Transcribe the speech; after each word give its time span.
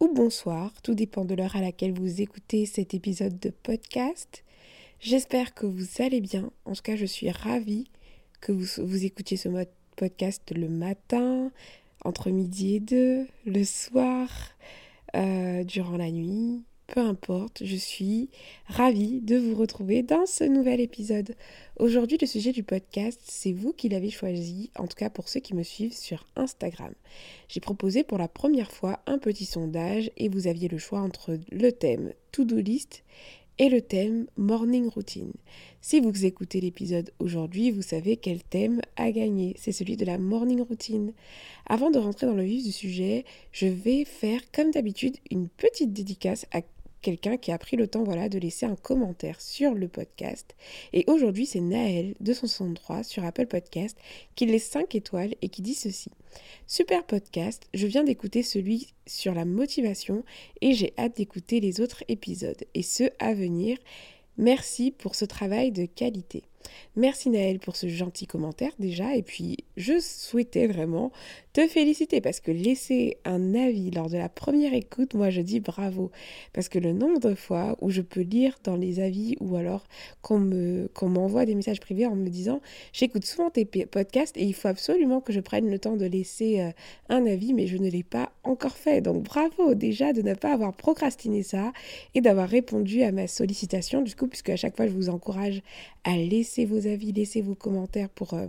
ou 0.00 0.08
bonsoir, 0.14 0.72
tout 0.82 0.94
dépend 0.94 1.24
de 1.24 1.34
l'heure 1.34 1.56
à 1.56 1.60
laquelle 1.60 1.92
vous 1.92 2.20
écoutez 2.20 2.66
cet 2.66 2.94
épisode 2.94 3.38
de 3.40 3.50
podcast. 3.50 4.44
J'espère 5.00 5.54
que 5.54 5.66
vous 5.66 5.86
allez 5.98 6.20
bien. 6.20 6.52
En 6.64 6.74
tout 6.74 6.82
cas, 6.82 6.94
je 6.94 7.04
suis 7.04 7.30
ravie 7.30 7.90
que 8.40 8.52
vous, 8.52 8.86
vous 8.86 9.04
écoutiez 9.04 9.36
ce 9.36 9.48
podcast 9.96 10.52
le 10.54 10.68
matin, 10.68 11.50
entre 12.04 12.30
midi 12.30 12.76
et 12.76 12.80
deux, 12.80 13.26
le 13.44 13.64
soir, 13.64 14.28
euh, 15.16 15.64
durant 15.64 15.96
la 15.96 16.12
nuit, 16.12 16.62
peu 16.88 17.00
importe, 17.00 17.64
je 17.64 17.76
suis 17.76 18.30
ravie 18.66 19.20
de 19.20 19.36
vous 19.36 19.54
retrouver 19.54 20.02
dans 20.02 20.24
ce 20.24 20.42
nouvel 20.42 20.80
épisode. 20.80 21.34
Aujourd'hui, 21.78 22.16
le 22.18 22.26
sujet 22.26 22.50
du 22.50 22.62
podcast, 22.62 23.20
c'est 23.24 23.52
vous 23.52 23.74
qui 23.74 23.90
l'avez 23.90 24.10
choisi, 24.10 24.70
en 24.74 24.86
tout 24.86 24.96
cas 24.96 25.10
pour 25.10 25.28
ceux 25.28 25.40
qui 25.40 25.54
me 25.54 25.62
suivent 25.62 25.94
sur 25.94 26.26
Instagram. 26.34 26.92
J'ai 27.48 27.60
proposé 27.60 28.04
pour 28.04 28.16
la 28.16 28.26
première 28.26 28.72
fois 28.72 29.00
un 29.06 29.18
petit 29.18 29.44
sondage 29.44 30.10
et 30.16 30.30
vous 30.30 30.46
aviez 30.46 30.68
le 30.68 30.78
choix 30.78 31.00
entre 31.00 31.38
le 31.52 31.72
thème 31.72 32.14
To-Do 32.32 32.56
List 32.56 33.04
et 33.58 33.68
le 33.68 33.82
thème 33.82 34.26
Morning 34.36 34.88
Routine. 34.88 35.32
Si 35.80 36.00
vous 36.00 36.24
écoutez 36.24 36.60
l'épisode 36.60 37.10
aujourd'hui, 37.18 37.70
vous 37.70 37.82
savez 37.82 38.16
quel 38.16 38.42
thème 38.42 38.80
a 38.96 39.10
gagné. 39.10 39.54
C'est 39.58 39.72
celui 39.72 39.96
de 39.96 40.04
la 40.04 40.16
Morning 40.16 40.62
Routine. 40.62 41.12
Avant 41.66 41.90
de 41.90 41.98
rentrer 41.98 42.26
dans 42.26 42.34
le 42.34 42.44
vif 42.44 42.64
du 42.64 42.72
sujet, 42.72 43.24
je 43.52 43.66
vais 43.66 44.04
faire 44.04 44.40
comme 44.52 44.70
d'habitude 44.70 45.16
une 45.30 45.48
petite 45.48 45.92
dédicace 45.92 46.46
à 46.52 46.62
quelqu'un 47.02 47.36
qui 47.36 47.52
a 47.52 47.58
pris 47.58 47.76
le 47.76 47.86
temps 47.86 48.02
de 48.02 48.38
laisser 48.38 48.66
un 48.66 48.76
commentaire 48.76 49.40
sur 49.40 49.74
le 49.74 49.88
podcast. 49.88 50.54
Et 50.92 51.04
aujourd'hui, 51.06 51.46
c'est 51.46 51.60
Naël, 51.60 52.14
263, 52.20 53.02
sur 53.02 53.24
Apple 53.24 53.46
Podcast, 53.46 53.96
qui 54.34 54.46
laisse 54.46 54.68
5 54.68 54.94
étoiles 54.94 55.34
et 55.42 55.48
qui 55.48 55.62
dit 55.62 55.74
ceci. 55.74 56.10
Super 56.66 57.04
podcast, 57.04 57.66
je 57.74 57.86
viens 57.86 58.04
d'écouter 58.04 58.42
celui 58.42 58.88
sur 59.06 59.34
la 59.34 59.44
motivation 59.44 60.24
et 60.60 60.74
j'ai 60.74 60.92
hâte 60.98 61.16
d'écouter 61.16 61.60
les 61.60 61.80
autres 61.80 62.04
épisodes 62.08 62.64
et 62.74 62.82
ceux 62.82 63.10
à 63.18 63.34
venir. 63.34 63.78
Merci 64.36 64.90
pour 64.90 65.14
ce 65.14 65.24
travail 65.24 65.72
de 65.72 65.86
qualité. 65.86 66.44
Merci 66.96 67.30
Naël 67.30 67.60
pour 67.60 67.76
ce 67.76 67.86
gentil 67.86 68.26
commentaire 68.26 68.72
déjà. 68.78 69.14
Et 69.14 69.22
puis, 69.22 69.58
je 69.76 70.00
souhaitais 70.00 70.66
vraiment 70.66 71.12
te 71.52 71.66
féliciter 71.66 72.20
parce 72.20 72.40
que 72.40 72.50
laisser 72.50 73.18
un 73.24 73.54
avis 73.54 73.90
lors 73.90 74.08
de 74.08 74.16
la 74.16 74.28
première 74.28 74.74
écoute, 74.74 75.14
moi 75.14 75.30
je 75.30 75.40
dis 75.40 75.60
bravo. 75.60 76.10
Parce 76.52 76.68
que 76.68 76.78
le 76.78 76.92
nombre 76.92 77.20
de 77.20 77.34
fois 77.34 77.76
où 77.80 77.90
je 77.90 78.02
peux 78.02 78.20
lire 78.20 78.58
dans 78.64 78.76
les 78.76 79.00
avis 79.00 79.36
ou 79.40 79.56
alors 79.56 79.86
qu'on 80.22 80.38
me, 80.38 80.90
qu'on 80.94 81.08
m'envoie 81.08 81.46
des 81.46 81.54
messages 81.54 81.80
privés 81.80 82.06
en 82.06 82.16
me 82.16 82.28
disant 82.28 82.60
j'écoute 82.92 83.24
souvent 83.24 83.50
tes 83.50 83.64
podcasts 83.64 84.36
et 84.36 84.44
il 84.44 84.54
faut 84.54 84.68
absolument 84.68 85.20
que 85.20 85.32
je 85.32 85.40
prenne 85.40 85.70
le 85.70 85.78
temps 85.78 85.96
de 85.96 86.06
laisser 86.06 86.60
euh, 86.60 86.70
un 87.08 87.26
avis, 87.26 87.54
mais 87.54 87.66
je 87.66 87.76
ne 87.76 87.88
l'ai 87.88 88.02
pas 88.02 88.32
encore 88.42 88.76
fait. 88.76 89.00
Donc 89.00 89.22
bravo 89.22 89.74
déjà 89.74 90.12
de 90.12 90.22
ne 90.22 90.34
pas 90.34 90.52
avoir 90.52 90.74
procrastiné 90.74 91.42
ça 91.42 91.72
et 92.14 92.20
d'avoir 92.20 92.48
répondu 92.48 93.02
à 93.02 93.12
ma 93.12 93.26
sollicitation 93.28 94.02
du 94.02 94.14
coup, 94.14 94.26
puisque 94.26 94.50
à 94.50 94.56
chaque 94.56 94.76
fois 94.76 94.86
je 94.86 94.92
vous 94.92 95.10
encourage 95.10 95.62
à 96.04 96.16
laisser 96.16 96.47
vos 96.64 96.86
avis, 96.86 97.12
laisser 97.12 97.40
vos 97.40 97.54
commentaires 97.54 98.08
pour 98.08 98.34
euh, 98.34 98.46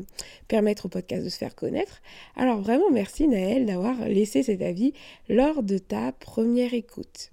permettre 0.48 0.86
au 0.86 0.90
podcast 0.90 1.24
de 1.24 1.30
se 1.30 1.38
faire 1.38 1.56
connaître. 1.56 2.02
Alors 2.36 2.62
vraiment, 2.62 2.90
merci 2.92 3.28
Naël 3.28 3.66
d'avoir 3.66 4.08
laissé 4.08 4.44
cet 4.44 4.62
avis 4.62 4.94
lors 5.28 5.64
de 5.64 5.78
ta 5.78 6.12
première 6.12 6.74
écoute. 6.74 7.32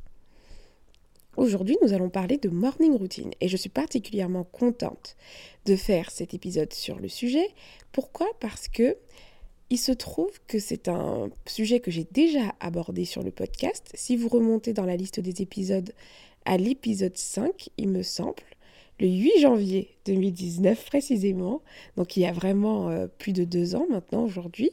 Aujourd'hui, 1.37 1.77
nous 1.83 1.93
allons 1.93 2.09
parler 2.09 2.39
de 2.39 2.49
morning 2.49 2.97
routine 2.97 3.31
et 3.43 3.49
je 3.49 3.57
suis 3.59 3.69
particulièrement 3.69 4.45
contente 4.45 5.17
de 5.67 5.77
faire 5.77 6.11
cet 6.11 6.33
épisode 6.33 6.73
sur 6.73 6.99
le 6.99 7.09
sujet. 7.09 7.49
Pourquoi? 7.93 8.27
Parce 8.41 8.69
que 8.69 8.97
il 9.69 9.79
se 9.79 9.93
trouve 9.93 10.31
que 10.47 10.59
c'est 10.59 10.89
un 10.89 11.29
sujet 11.47 11.81
que 11.81 11.91
j'ai 11.91 12.07
déjà 12.11 12.55
abordé 12.61 13.05
sur 13.05 13.23
le 13.23 13.33
podcast. 13.33 13.91
Si 13.95 14.17
vous 14.17 14.29
remontez 14.29 14.73
dans 14.73 14.85
la 14.85 14.97
liste 14.97 15.21
des 15.21 15.43
épisodes 15.43 15.93
à 16.45 16.57
l'épisode 16.57 17.17
5, 17.17 17.71
il 17.77 17.89
me 17.89 18.03
semble, 18.03 18.43
le 18.99 19.09
8 19.09 19.41
janvier 19.41 19.91
2019 20.07 20.87
précisément, 20.87 21.63
donc 21.97 22.17
il 22.17 22.21
y 22.21 22.27
a 22.27 22.33
vraiment 22.33 22.89
euh, 22.89 23.07
plus 23.19 23.33
de 23.33 23.45
deux 23.45 23.75
ans 23.75 23.87
maintenant 23.91 24.25
aujourd'hui, 24.25 24.71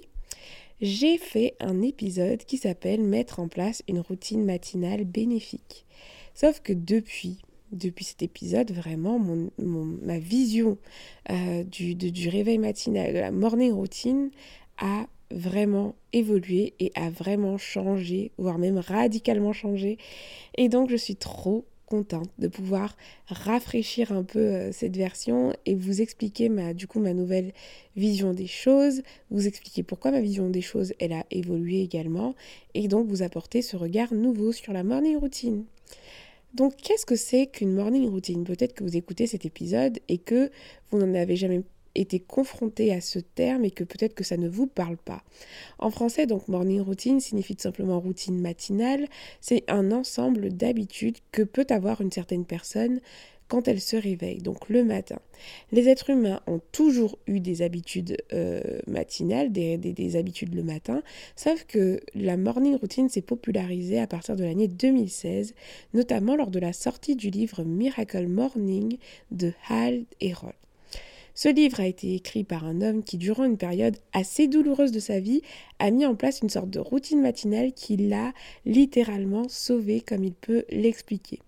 j'ai 0.81 1.17
fait 1.17 1.55
un 1.59 1.81
épisode 1.81 2.43
qui 2.43 2.57
s'appelle 2.57 3.01
Mettre 3.01 3.39
en 3.39 3.47
place 3.47 3.83
une 3.87 3.99
routine 3.99 4.43
matinale 4.43 5.05
bénéfique. 5.05 5.85
Sauf 6.33 6.59
que 6.59 6.73
depuis, 6.73 7.37
depuis 7.71 8.03
cet 8.05 8.21
épisode, 8.21 8.71
vraiment, 8.71 9.19
mon, 9.19 9.49
ma 9.57 10.19
vision 10.19 10.77
euh, 11.29 11.63
du, 11.63 11.95
du 11.95 12.27
réveil 12.27 12.57
matinal, 12.57 13.13
de 13.13 13.19
la 13.19 13.31
morning 13.31 13.71
routine, 13.71 14.31
a 14.77 15.07
vraiment 15.31 15.95
évolué 16.11 16.73
et 16.79 16.91
a 16.95 17.09
vraiment 17.09 17.57
changé, 17.57 18.31
voire 18.37 18.57
même 18.57 18.77
radicalement 18.77 19.53
changé. 19.53 19.97
Et 20.57 20.69
donc, 20.69 20.89
je 20.89 20.95
suis 20.95 21.15
trop 21.15 21.65
de 22.01 22.47
pouvoir 22.47 22.95
rafraîchir 23.27 24.11
un 24.11 24.23
peu 24.23 24.39
euh, 24.39 24.71
cette 24.71 24.97
version 24.97 25.53
et 25.65 25.75
vous 25.75 26.01
expliquer 26.01 26.49
ma, 26.49 26.73
du 26.73 26.87
coup 26.87 26.99
ma 26.99 27.13
nouvelle 27.13 27.53
vision 27.95 28.33
des 28.33 28.47
choses, 28.47 29.03
vous 29.29 29.47
expliquer 29.47 29.83
pourquoi 29.83 30.11
ma 30.11 30.21
vision 30.21 30.49
des 30.49 30.61
choses 30.61 30.93
elle 30.99 31.13
a 31.13 31.25
évolué 31.29 31.81
également 31.81 32.35
et 32.73 32.87
donc 32.87 33.07
vous 33.07 33.21
apporter 33.21 33.61
ce 33.61 33.77
regard 33.77 34.13
nouveau 34.13 34.51
sur 34.51 34.73
la 34.73 34.83
morning 34.83 35.17
routine. 35.17 35.65
Donc 36.53 36.75
qu'est-ce 36.77 37.05
que 37.05 37.15
c'est 37.15 37.47
qu'une 37.47 37.73
morning 37.73 38.09
routine? 38.09 38.43
Peut-être 38.43 38.73
que 38.73 38.83
vous 38.83 38.95
écoutez 38.95 39.27
cet 39.27 39.45
épisode 39.45 39.99
et 40.07 40.17
que 40.17 40.51
vous 40.89 40.99
n'en 40.99 41.13
avez 41.15 41.35
jamais 41.35 41.63
été 41.95 42.19
confronté 42.19 42.93
à 42.93 43.01
ce 43.01 43.19
terme 43.19 43.65
et 43.65 43.71
que 43.71 43.83
peut-être 43.83 44.15
que 44.15 44.23
ça 44.23 44.37
ne 44.37 44.49
vous 44.49 44.67
parle 44.67 44.97
pas. 44.97 45.23
En 45.79 45.91
français, 45.91 46.25
donc 46.25 46.47
morning 46.47 46.81
routine 46.81 47.19
signifie 47.19 47.55
tout 47.55 47.63
simplement 47.63 47.99
routine 47.99 48.39
matinale. 48.39 49.07
C'est 49.41 49.63
un 49.67 49.91
ensemble 49.91 50.49
d'habitudes 50.49 51.17
que 51.31 51.43
peut 51.43 51.67
avoir 51.69 52.01
une 52.01 52.11
certaine 52.11 52.45
personne 52.45 52.99
quand 53.47 53.67
elle 53.67 53.81
se 53.81 53.95
réveille, 53.95 54.39
donc 54.39 54.69
le 54.69 54.83
matin. 54.83 55.19
Les 55.71 55.87
êtres 55.87 56.09
humains 56.09 56.41
ont 56.47 56.61
toujours 56.71 57.19
eu 57.27 57.39
des 57.39 57.61
habitudes 57.61 58.17
euh, 58.33 58.79
matinales, 58.87 59.51
des, 59.51 59.77
des, 59.77 60.15
habitudes 60.15 60.55
le 60.55 60.63
matin, 60.63 61.03
sauf 61.35 61.63
que 61.65 61.99
la 62.15 62.37
morning 62.37 62.75
routine 62.75 63.09
s'est 63.09 63.21
popularisée 63.21 63.99
à 63.99 64.07
partir 64.07 64.35
de 64.35 64.43
l'année 64.43 64.67
2016, 64.67 65.53
notamment 65.93 66.35
lors 66.35 66.49
de 66.49 66.59
la 66.59 66.73
sortie 66.73 67.15
du 67.15 67.29
livre 67.29 67.63
Miracle 67.63 68.27
Morning 68.27 68.97
de 69.29 69.51
Hal 69.69 70.05
Herold. 70.19 70.62
Ce 71.35 71.49
livre 71.49 71.79
a 71.79 71.87
été 71.87 72.13
écrit 72.13 72.43
par 72.43 72.63
un 72.63 72.81
homme 72.81 73.03
qui, 73.03 73.17
durant 73.17 73.45
une 73.45 73.57
période 73.57 73.97
assez 74.13 74.47
douloureuse 74.47 74.91
de 74.91 74.99
sa 74.99 75.19
vie, 75.19 75.41
a 75.79 75.89
mis 75.89 76.05
en 76.05 76.15
place 76.15 76.41
une 76.41 76.49
sorte 76.49 76.69
de 76.69 76.79
routine 76.79 77.21
matinale 77.21 77.73
qui 77.73 77.97
l'a 77.97 78.33
littéralement 78.65 79.49
sauvé, 79.49 80.01
comme 80.01 80.23
il 80.23 80.33
peut 80.33 80.63
l'expliquer. 80.69 81.39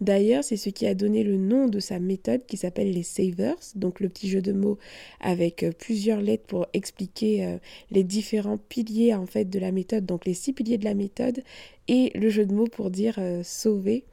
D'ailleurs, 0.00 0.42
c'est 0.42 0.56
ce 0.56 0.70
qui 0.70 0.86
a 0.86 0.94
donné 0.94 1.22
le 1.22 1.36
nom 1.36 1.66
de 1.66 1.80
sa 1.80 1.98
méthode 1.98 2.46
qui 2.46 2.56
s'appelle 2.56 2.92
les 2.92 3.02
savers, 3.02 3.56
donc 3.74 4.00
le 4.00 4.08
petit 4.08 4.28
jeu 4.28 4.40
de 4.40 4.52
mots 4.52 4.78
avec 5.20 5.62
euh, 5.62 5.72
plusieurs 5.72 6.20
lettres 6.20 6.46
pour 6.46 6.66
expliquer 6.72 7.44
euh, 7.44 7.58
les 7.90 8.04
différents 8.04 8.58
piliers 8.58 9.14
en 9.14 9.26
fait 9.26 9.44
de 9.46 9.58
la 9.58 9.72
méthode, 9.72 10.06
donc 10.06 10.24
les 10.24 10.34
six 10.34 10.52
piliers 10.52 10.78
de 10.78 10.84
la 10.84 10.94
méthode 10.94 11.42
et 11.88 12.10
le 12.14 12.30
jeu 12.30 12.46
de 12.46 12.54
mots 12.54 12.68
pour 12.68 12.90
dire 12.90 13.16
euh, 13.18 13.42
sauver. 13.42 14.04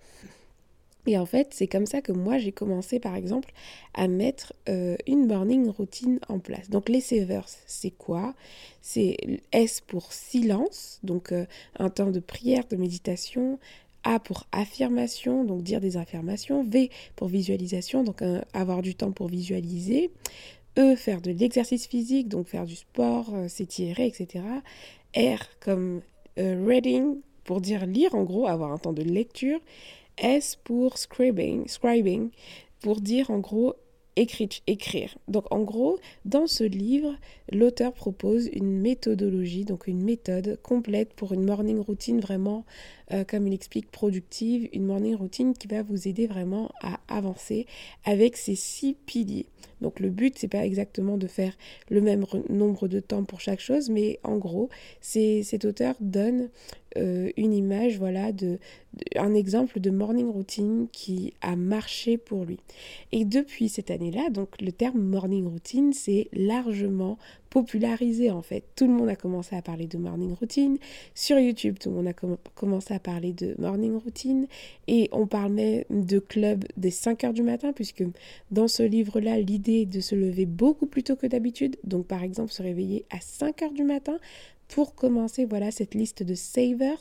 Et 1.05 1.17
en 1.17 1.25
fait, 1.25 1.49
c'est 1.51 1.67
comme 1.67 1.85
ça 1.85 2.01
que 2.01 2.11
moi, 2.11 2.37
j'ai 2.37 2.51
commencé, 2.51 2.99
par 2.99 3.15
exemple, 3.15 3.51
à 3.93 4.07
mettre 4.07 4.53
euh, 4.69 4.95
une 5.07 5.27
morning 5.27 5.67
routine 5.69 6.19
en 6.29 6.39
place. 6.39 6.69
Donc, 6.69 6.89
les 6.89 7.01
savers, 7.01 7.47
c'est 7.65 7.91
quoi? 7.91 8.33
C'est 8.81 9.17
S 9.51 9.81
pour 9.81 10.13
silence, 10.13 10.99
donc 11.03 11.31
euh, 11.31 11.45
un 11.77 11.89
temps 11.89 12.11
de 12.11 12.19
prière, 12.19 12.63
de 12.69 12.75
méditation. 12.75 13.59
A 14.05 14.19
pour 14.19 14.47
affirmation, 14.51 15.45
donc 15.45 15.63
dire 15.63 15.79
des 15.79 15.95
affirmations. 15.95 16.63
V 16.63 16.89
pour 17.15 17.29
visualisation, 17.29 18.03
donc 18.03 18.21
avoir 18.53 18.81
du 18.81 18.95
temps 18.95 19.13
pour 19.13 19.27
visualiser. 19.27 20.11
E, 20.77 20.97
faire 20.97 21.21
de 21.21 21.31
l'exercice 21.31 21.87
physique, 21.87 22.27
donc 22.27 22.47
faire 22.47 22.65
du 22.65 22.75
sport, 22.75 23.29
euh, 23.33 23.47
s'étirer, 23.47 24.05
etc. 24.07 24.43
R 25.15 25.39
comme 25.61 26.01
reading, 26.35 27.17
pour 27.43 27.61
dire 27.61 27.85
lire, 27.85 28.15
en 28.15 28.23
gros, 28.23 28.47
avoir 28.47 28.71
un 28.71 28.77
temps 28.77 28.91
de 28.91 29.03
lecture. 29.03 29.59
S 30.17 30.57
pour 30.63 30.97
scribing, 30.97 31.67
scribing 31.67 32.29
pour 32.81 33.01
dire 33.01 33.31
en 33.31 33.39
gros 33.39 33.75
écrire. 34.15 35.17
Donc 35.27 35.51
en 35.51 35.63
gros, 35.63 35.97
dans 36.25 36.47
ce 36.47 36.63
livre, 36.63 37.15
l'auteur 37.51 37.93
propose 37.93 38.47
une 38.53 38.79
méthodologie, 38.79 39.65
donc 39.65 39.87
une 39.87 40.03
méthode 40.03 40.59
complète 40.61 41.13
pour 41.13 41.33
une 41.33 41.43
morning 41.43 41.79
routine 41.79 42.19
vraiment, 42.19 42.65
euh, 43.11 43.23
comme 43.23 43.47
il 43.47 43.53
explique, 43.53 43.89
productive, 43.91 44.69
une 44.73 44.85
morning 44.85 45.15
routine 45.15 45.53
qui 45.53 45.67
va 45.67 45.81
vous 45.81 46.07
aider 46.07 46.27
vraiment 46.27 46.71
à 46.81 46.99
avancer 47.07 47.65
avec 48.05 48.37
ces 48.37 48.55
six 48.55 48.93
piliers. 48.93 49.47
Donc 49.81 49.99
le 49.99 50.09
but, 50.09 50.37
c'est 50.37 50.47
pas 50.47 50.65
exactement 50.65 51.17
de 51.17 51.27
faire 51.27 51.57
le 51.89 52.01
même 52.01 52.25
nombre 52.49 52.87
de 52.87 52.99
temps 52.99 53.23
pour 53.23 53.41
chaque 53.41 53.59
chose, 53.59 53.89
mais 53.89 54.19
en 54.23 54.37
gros, 54.37 54.69
cet 55.01 55.65
auteur 55.65 55.95
donne 55.99 56.49
euh, 56.97 57.31
une 57.37 57.53
image, 57.53 57.97
voilà, 57.97 58.31
de, 58.31 58.59
un 59.15 59.33
exemple 59.33 59.79
de 59.79 59.89
morning 59.89 60.29
routine 60.29 60.87
qui 60.91 61.33
a 61.41 61.55
marché 61.55 62.17
pour 62.17 62.45
lui. 62.45 62.59
Et 63.11 63.25
depuis 63.25 63.69
cette 63.69 63.91
année-là, 63.91 64.29
donc 64.29 64.61
le 64.61 64.71
terme 64.71 65.01
morning 65.01 65.47
routine, 65.47 65.93
c'est 65.93 66.29
largement 66.33 67.17
popularisé 67.53 68.31
en 68.31 68.41
fait. 68.41 68.63
Tout 68.75 68.87
le 68.87 68.93
monde 68.93 69.09
a 69.09 69.15
commencé 69.15 69.55
à 69.55 69.61
parler 69.61 69.85
de 69.85 69.99
morning 69.99 70.33
routine. 70.33 70.79
Sur 71.13 71.37
YouTube, 71.37 71.77
tout 71.79 71.89
le 71.89 71.95
monde 71.97 72.07
a 72.07 72.13
commencé 72.55 72.95
à 72.95 72.99
parler 72.99 73.31
de 73.31 73.53
morning 73.59 73.95
routine. 73.95 74.47
Et 74.87 75.07
on 75.11 75.27
même 75.49 75.83
de 75.91 76.17
club 76.17 76.65
des 76.77 76.89
5 76.89 77.23
heures 77.23 77.33
du 77.33 77.43
matin, 77.43 77.71
puisque 77.73 78.03
dans 78.49 78.67
ce 78.67 78.81
livre-là, 78.81 79.37
l'idée 79.37 79.81
est 79.81 79.85
de 79.85 80.01
se 80.01 80.15
lever 80.15 80.47
beaucoup 80.47 80.87
plus 80.87 81.03
tôt 81.03 81.15
que 81.15 81.27
d'habitude. 81.27 81.75
Donc 81.83 82.07
par 82.07 82.23
exemple, 82.23 82.51
se 82.51 82.63
réveiller 82.63 83.05
à 83.11 83.19
5 83.19 83.61
heures 83.61 83.73
du 83.73 83.83
matin 83.83 84.17
pour 84.67 84.95
commencer 84.95 85.45
voilà 85.45 85.71
cette 85.71 85.93
liste 85.93 86.23
de 86.23 86.35
savers. 86.35 86.99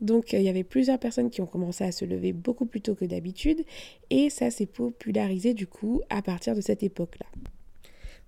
Donc 0.00 0.32
il 0.32 0.42
y 0.42 0.48
avait 0.48 0.64
plusieurs 0.64 0.98
personnes 0.98 1.30
qui 1.30 1.40
ont 1.40 1.46
commencé 1.46 1.84
à 1.84 1.92
se 1.92 2.04
lever 2.04 2.32
beaucoup 2.32 2.66
plus 2.66 2.80
tôt 2.80 2.94
que 2.94 3.04
d'habitude 3.04 3.64
et 4.10 4.30
ça 4.30 4.50
s'est 4.50 4.66
popularisé 4.66 5.54
du 5.54 5.66
coup 5.66 6.02
à 6.10 6.22
partir 6.22 6.54
de 6.54 6.60
cette 6.60 6.82
époque-là. 6.82 7.26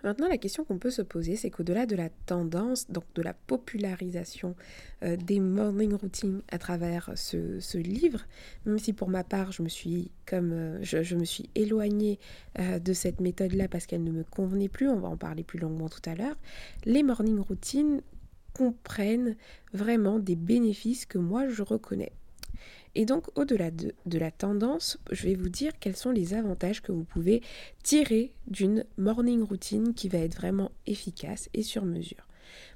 Maintenant, 0.04 0.28
la 0.28 0.38
question 0.38 0.64
qu'on 0.64 0.78
peut 0.78 0.92
se 0.92 1.02
poser, 1.02 1.34
c'est 1.34 1.50
qu'au-delà 1.50 1.84
de 1.84 1.96
la 1.96 2.08
tendance, 2.08 2.88
donc 2.88 3.02
de 3.16 3.22
la 3.22 3.34
popularisation 3.34 4.54
euh, 5.02 5.16
des 5.16 5.40
morning 5.40 5.92
routines 5.92 6.42
à 6.52 6.58
travers 6.58 7.10
ce, 7.16 7.76
livre, 7.78 8.24
même 8.64 8.78
si 8.78 8.92
pour 8.92 9.08
ma 9.08 9.24
part, 9.24 9.50
je 9.50 9.62
me 9.62 9.68
suis, 9.68 10.12
comme, 10.24 10.52
euh, 10.52 10.78
je, 10.82 11.16
me 11.16 11.24
suis 11.24 11.50
éloignée 11.56 12.20
euh, 12.60 12.78
de 12.78 12.92
cette 12.92 13.20
méthode-là 13.20 13.66
parce 13.66 13.86
qu'elle 13.86 14.04
ne 14.04 14.12
me 14.12 14.22
convenait 14.22 14.68
plus, 14.68 14.88
on 14.88 15.00
va 15.00 15.08
en 15.08 15.16
parler 15.16 15.42
plus 15.42 15.58
longuement 15.58 15.88
tout 15.88 16.08
à 16.08 16.14
l'heure, 16.14 16.36
les 16.84 17.02
morning 17.02 17.40
routines 17.40 18.00
comprennent 18.54 19.36
vraiment 19.72 20.18
des 20.18 20.36
bénéfices 20.36 21.06
que 21.06 21.18
moi 21.18 21.48
je 21.48 21.62
reconnais. 21.62 22.12
Et 22.94 23.04
donc, 23.04 23.26
au-delà 23.38 23.70
de, 23.70 24.18
la 24.18 24.30
tendance, 24.30 24.98
je 25.12 25.28
vais 25.28 25.34
vous 25.34 25.50
dire 25.50 25.72
quels 25.78 25.96
sont 25.96 26.10
les 26.10 26.34
avantages 26.34 26.82
que 26.82 26.90
vous 26.90 27.04
pouvez 27.04 27.42
tirer 27.82 28.32
d'une 28.48 28.84
morning 28.96 29.42
routine 29.42 29.94
qui 29.94 30.08
va 30.08 30.18
être 30.18 30.34
vraiment 30.34 30.72
efficace 30.86 31.48
et 31.54 31.62
sur 31.62 31.84
mesure. 31.84 32.26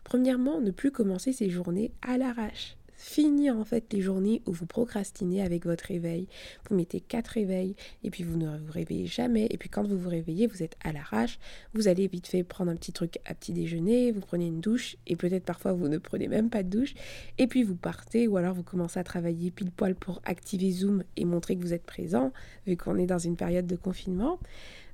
Premièrement, 0.05 0.61
ne 0.61 0.71
plus 0.71 0.93
commencer 0.93 1.33
ses 1.33 1.51
journées 1.51 1.91
à 2.03 2.19
l'arrache 2.19 2.77
finir 3.03 3.59
en 3.59 3.65
fait 3.65 3.93
les 3.93 4.01
journées 4.01 4.43
où 4.47 4.53
vous 4.53 4.65
procrastinez 4.65 5.43
avec 5.43 5.67
votre 5.67 5.85
réveil. 5.87 6.29
Vous 6.69 6.77
mettez 6.77 7.01
quatre 7.01 7.29
réveils 7.29 7.75
et 8.05 8.11
puis 8.11 8.23
vous 8.23 8.37
ne 8.37 8.59
vous 8.59 8.73
réveillez 8.73 9.07
jamais. 9.07 9.49
Et 9.51 9.59
puis 9.59 9.69
quand 9.69 9.83
vous 9.83 9.99
vous 9.99 10.09
réveillez, 10.09 10.47
vous 10.47 10.63
êtes 10.63 10.77
à 10.85 10.93
l'arrache. 10.93 11.41
Vous 11.75 11.89
allez 11.89 12.07
vite 12.07 12.29
fait 12.29 12.45
prendre 12.45 12.71
un 12.71 12.77
petit 12.77 12.93
truc 12.93 13.19
à 13.25 13.35
petit 13.35 13.53
déjeuner, 13.53 14.13
vous 14.13 14.21
prenez 14.21 14.47
une 14.47 14.61
douche 14.61 14.97
et 15.09 15.17
peut-être 15.17 15.45
parfois 15.45 15.73
vous 15.73 15.89
ne 15.89 15.99
prenez 15.99 16.29
même 16.29 16.49
pas 16.49 16.63
de 16.63 16.69
douche. 16.69 16.95
Et 17.39 17.49
puis 17.49 17.65
vous 17.65 17.75
partez 17.75 18.29
ou 18.29 18.37
alors 18.37 18.55
vous 18.55 18.63
commencez 18.63 19.01
à 19.01 19.05
travailler 19.05 19.51
pile 19.51 19.73
poil 19.73 19.97
pour 19.97 20.23
activer 20.25 20.71
Zoom 20.71 21.03
et 21.17 21.25
montrer 21.25 21.57
que 21.57 21.63
vous 21.63 21.75
êtes 21.75 21.85
présent 21.85 22.33
vu 22.67 22.77
qu'on 22.77 22.97
est 22.99 23.07
dans 23.07 23.19
une 23.19 23.37
période 23.37 23.67
de 23.67 23.77
confinement. 23.77 24.39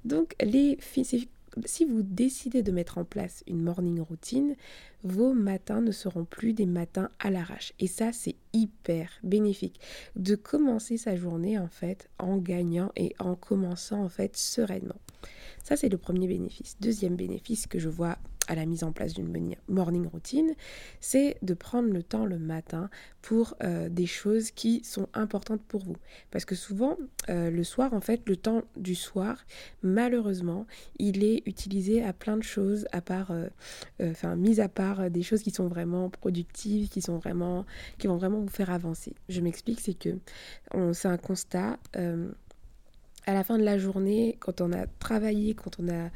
Donc 0.04 0.34
les 0.42 0.78
si 1.64 1.84
vous 1.84 2.02
décidez 2.02 2.62
de 2.62 2.72
mettre 2.72 2.98
en 2.98 3.04
place 3.04 3.42
une 3.46 3.62
morning 3.62 4.00
routine, 4.00 4.54
vos 5.04 5.32
matins 5.32 5.80
ne 5.80 5.92
seront 5.92 6.24
plus 6.24 6.52
des 6.52 6.66
matins 6.66 7.10
à 7.18 7.30
l'arrache. 7.30 7.72
Et 7.78 7.86
ça, 7.86 8.12
c'est 8.12 8.36
hyper 8.52 9.10
bénéfique 9.22 9.80
de 10.16 10.34
commencer 10.34 10.96
sa 10.96 11.16
journée 11.16 11.58
en 11.58 11.68
fait 11.68 12.08
en 12.18 12.36
gagnant 12.36 12.90
et 12.96 13.14
en 13.18 13.34
commençant 13.34 14.02
en 14.02 14.08
fait 14.08 14.36
sereinement. 14.36 15.00
Ça, 15.62 15.76
c'est 15.76 15.88
le 15.88 15.98
premier 15.98 16.26
bénéfice. 16.26 16.76
Deuxième 16.80 17.16
bénéfice 17.16 17.66
que 17.66 17.78
je 17.78 17.88
vois 17.88 18.18
à 18.48 18.54
la 18.54 18.66
mise 18.66 18.82
en 18.82 18.92
place 18.92 19.14
d'une 19.14 19.54
morning 19.68 20.06
routine, 20.06 20.54
c'est 21.00 21.36
de 21.42 21.54
prendre 21.54 21.92
le 21.92 22.02
temps 22.02 22.24
le 22.24 22.38
matin 22.38 22.90
pour 23.22 23.54
euh, 23.62 23.88
des 23.88 24.06
choses 24.06 24.50
qui 24.50 24.82
sont 24.84 25.08
importantes 25.14 25.60
pour 25.68 25.84
vous. 25.84 25.96
Parce 26.30 26.44
que 26.44 26.54
souvent, 26.54 26.96
euh, 27.28 27.50
le 27.50 27.62
soir, 27.62 27.92
en 27.92 28.00
fait, 28.00 28.26
le 28.26 28.36
temps 28.36 28.62
du 28.76 28.94
soir, 28.94 29.44
malheureusement, 29.82 30.66
il 30.98 31.22
est 31.24 31.42
utilisé 31.46 32.02
à 32.02 32.12
plein 32.12 32.36
de 32.36 32.42
choses, 32.42 32.86
à 32.92 33.02
part, 33.02 33.30
euh, 33.30 33.48
enfin, 34.02 34.34
mis 34.34 34.60
à 34.60 34.68
part 34.68 35.10
des 35.10 35.22
choses 35.22 35.42
qui 35.42 35.50
sont 35.50 35.68
vraiment 35.68 36.08
productives, 36.08 36.88
qui 36.88 37.02
sont 37.02 37.18
vraiment, 37.18 37.66
qui 37.98 38.06
vont 38.06 38.16
vraiment 38.16 38.40
vous 38.40 38.48
faire 38.48 38.70
avancer. 38.70 39.14
Je 39.28 39.40
m'explique, 39.40 39.80
c'est 39.80 39.98
que 39.98 40.16
c'est 40.92 41.08
un 41.08 41.18
constat 41.18 41.78
à 43.28 43.34
la 43.34 43.44
fin 43.44 43.58
de 43.58 43.62
la 43.62 43.76
journée, 43.76 44.38
quand 44.40 44.62
on 44.62 44.72
a 44.72 44.86
travaillé, 44.86 45.52
quand 45.52 45.78
on 45.78 45.88
a, 45.90 46.08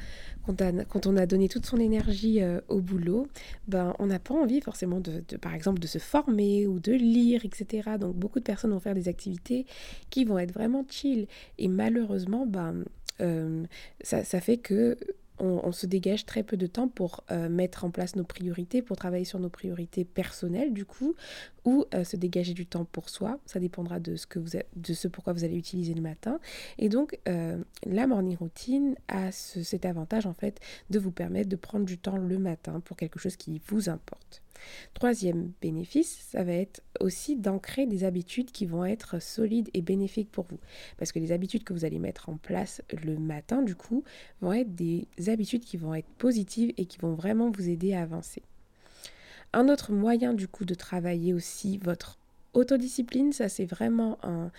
quand 0.89 1.07
a 1.07 1.27
donné 1.27 1.47
toute 1.47 1.67
son 1.67 1.77
énergie 1.77 2.43
euh, 2.43 2.63
au 2.69 2.81
boulot, 2.81 3.29
ben, 3.69 3.95
on 3.99 4.07
n'a 4.07 4.19
pas 4.19 4.33
envie 4.33 4.63
forcément, 4.63 4.99
de, 4.99 5.21
par 5.37 5.53
exemple, 5.53 5.79
de 5.79 5.87
se 5.87 5.99
former 5.99 6.67
ou 6.67 6.81
de 6.81 6.93
lire, 6.93 7.45
etc. 7.45 7.91
Donc 8.01 8.17
beaucoup 8.17 8.39
de 8.39 8.45
personnes 8.45 8.71
vont 8.71 8.81
faire 8.81 8.95
des 8.95 9.09
activités 9.09 9.67
qui 10.09 10.25
vont 10.25 10.39
être 10.39 10.55
vraiment 10.55 10.87
chill. 10.89 11.27
Et 11.59 11.69
malheureusement, 11.69 12.47
ben, 12.47 12.83
euh, 13.21 13.63
ça, 14.01 14.25
ça 14.25 14.41
fait 14.41 14.57
que 14.57 14.97
on, 15.39 15.73
se 15.73 15.87
dégage 15.87 16.27
très 16.27 16.43
peu 16.43 16.57
de 16.57 16.67
temps 16.67 16.89
pour 16.89 17.25
euh, 17.31 17.49
mettre 17.49 17.85
en 17.85 17.91
place 17.91 18.17
nos 18.17 18.25
priorités, 18.25 18.83
pour 18.83 18.97
travailler 18.97 19.25
sur 19.25 19.39
nos 19.41 19.49
priorités 19.49 20.05
personnelles 20.05 20.73
du 20.73 20.85
coup, 20.85 21.15
ou 21.65 21.85
euh, 21.95 22.05
se 22.05 22.17
dégager 22.17 22.55
du 22.55 22.67
temps 22.67 22.85
pour 22.85 23.09
soi. 23.09 23.39
Ça 23.47 23.59
dépendra 23.59 23.99
de 23.99 24.17
ce, 24.17 24.27
que 24.27 24.39
vous 24.39 24.51
de 24.77 24.93
ce 24.93 25.09
pourquoi 25.09 25.33
vous 25.33 25.45
allez 25.45 25.57
utiliser 25.57 25.95
le 25.95 26.03
matin. 26.03 26.39
Et 26.79 26.89
donc, 26.89 27.19
euh, 27.29 27.63
la 27.87 28.07
morning 28.07 28.37
routine 28.37 28.95
a 29.09 29.33
cet 29.33 29.85
avantage 29.85 30.27
en 30.27 30.35
fait 30.35 30.61
de 30.91 30.99
vous 30.99 31.13
permettre 31.13 31.49
de 31.49 31.57
prendre 31.57 31.87
du 31.87 31.99
temps 31.99 32.17
le 32.17 32.39
matin 32.39 32.81
pour 32.81 32.97
quelque 32.97 33.19
chose 33.19 33.37
qui 33.37 33.61
vous 33.67 33.89
importe. 33.89 34.42
Troisième 34.95 35.53
bénéfice, 35.61 36.27
ça 36.31 36.45
va 36.45 36.53
être 36.53 36.83
aussi 37.01 37.37
d'ancrer 37.37 37.87
des 37.87 38.05
habitudes 38.05 38.51
qui 38.51 38.67
vont 38.67 38.85
être 38.85 39.21
solides 39.21 39.71
et 39.75 39.83
bénéfiques 39.83 40.31
pour 40.31 40.47
vous. 40.49 40.59
Parce 40.99 41.13
que 41.13 41.19
les 41.19 41.33
habitudes 41.33 41.65
que 41.65 41.73
vous 41.73 41.85
allez 41.85 41.99
mettre 41.99 42.29
en 42.29 42.37
place 42.37 42.83
le 43.05 43.19
matin, 43.19 43.63
du 43.63 43.75
coup, 43.75 44.05
vont 44.41 44.53
être 44.53 44.75
des 44.75 45.07
habitudes 45.29 45.65
qui 45.65 45.77
vont 45.77 45.95
être 45.95 46.09
positives 46.19 46.73
et 46.77 46.87
qui 46.87 46.99
vont 46.99 47.15
vraiment 47.15 47.51
vous 47.51 47.69
aider 47.69 47.95
à 47.95 48.03
avancer. 48.03 48.43
Un 49.53 49.69
autre 49.69 49.93
moyen 49.93 50.33
du 50.33 50.49
coup 50.49 50.65
de 50.65 50.75
travailler 50.75 51.35
aussi 51.35 51.77
votre 51.79 52.19
Autodiscipline, 52.55 53.33
ça 53.33 53.49
c'est 53.49 53.65
vraiment 53.65 54.19
un, 54.23 54.51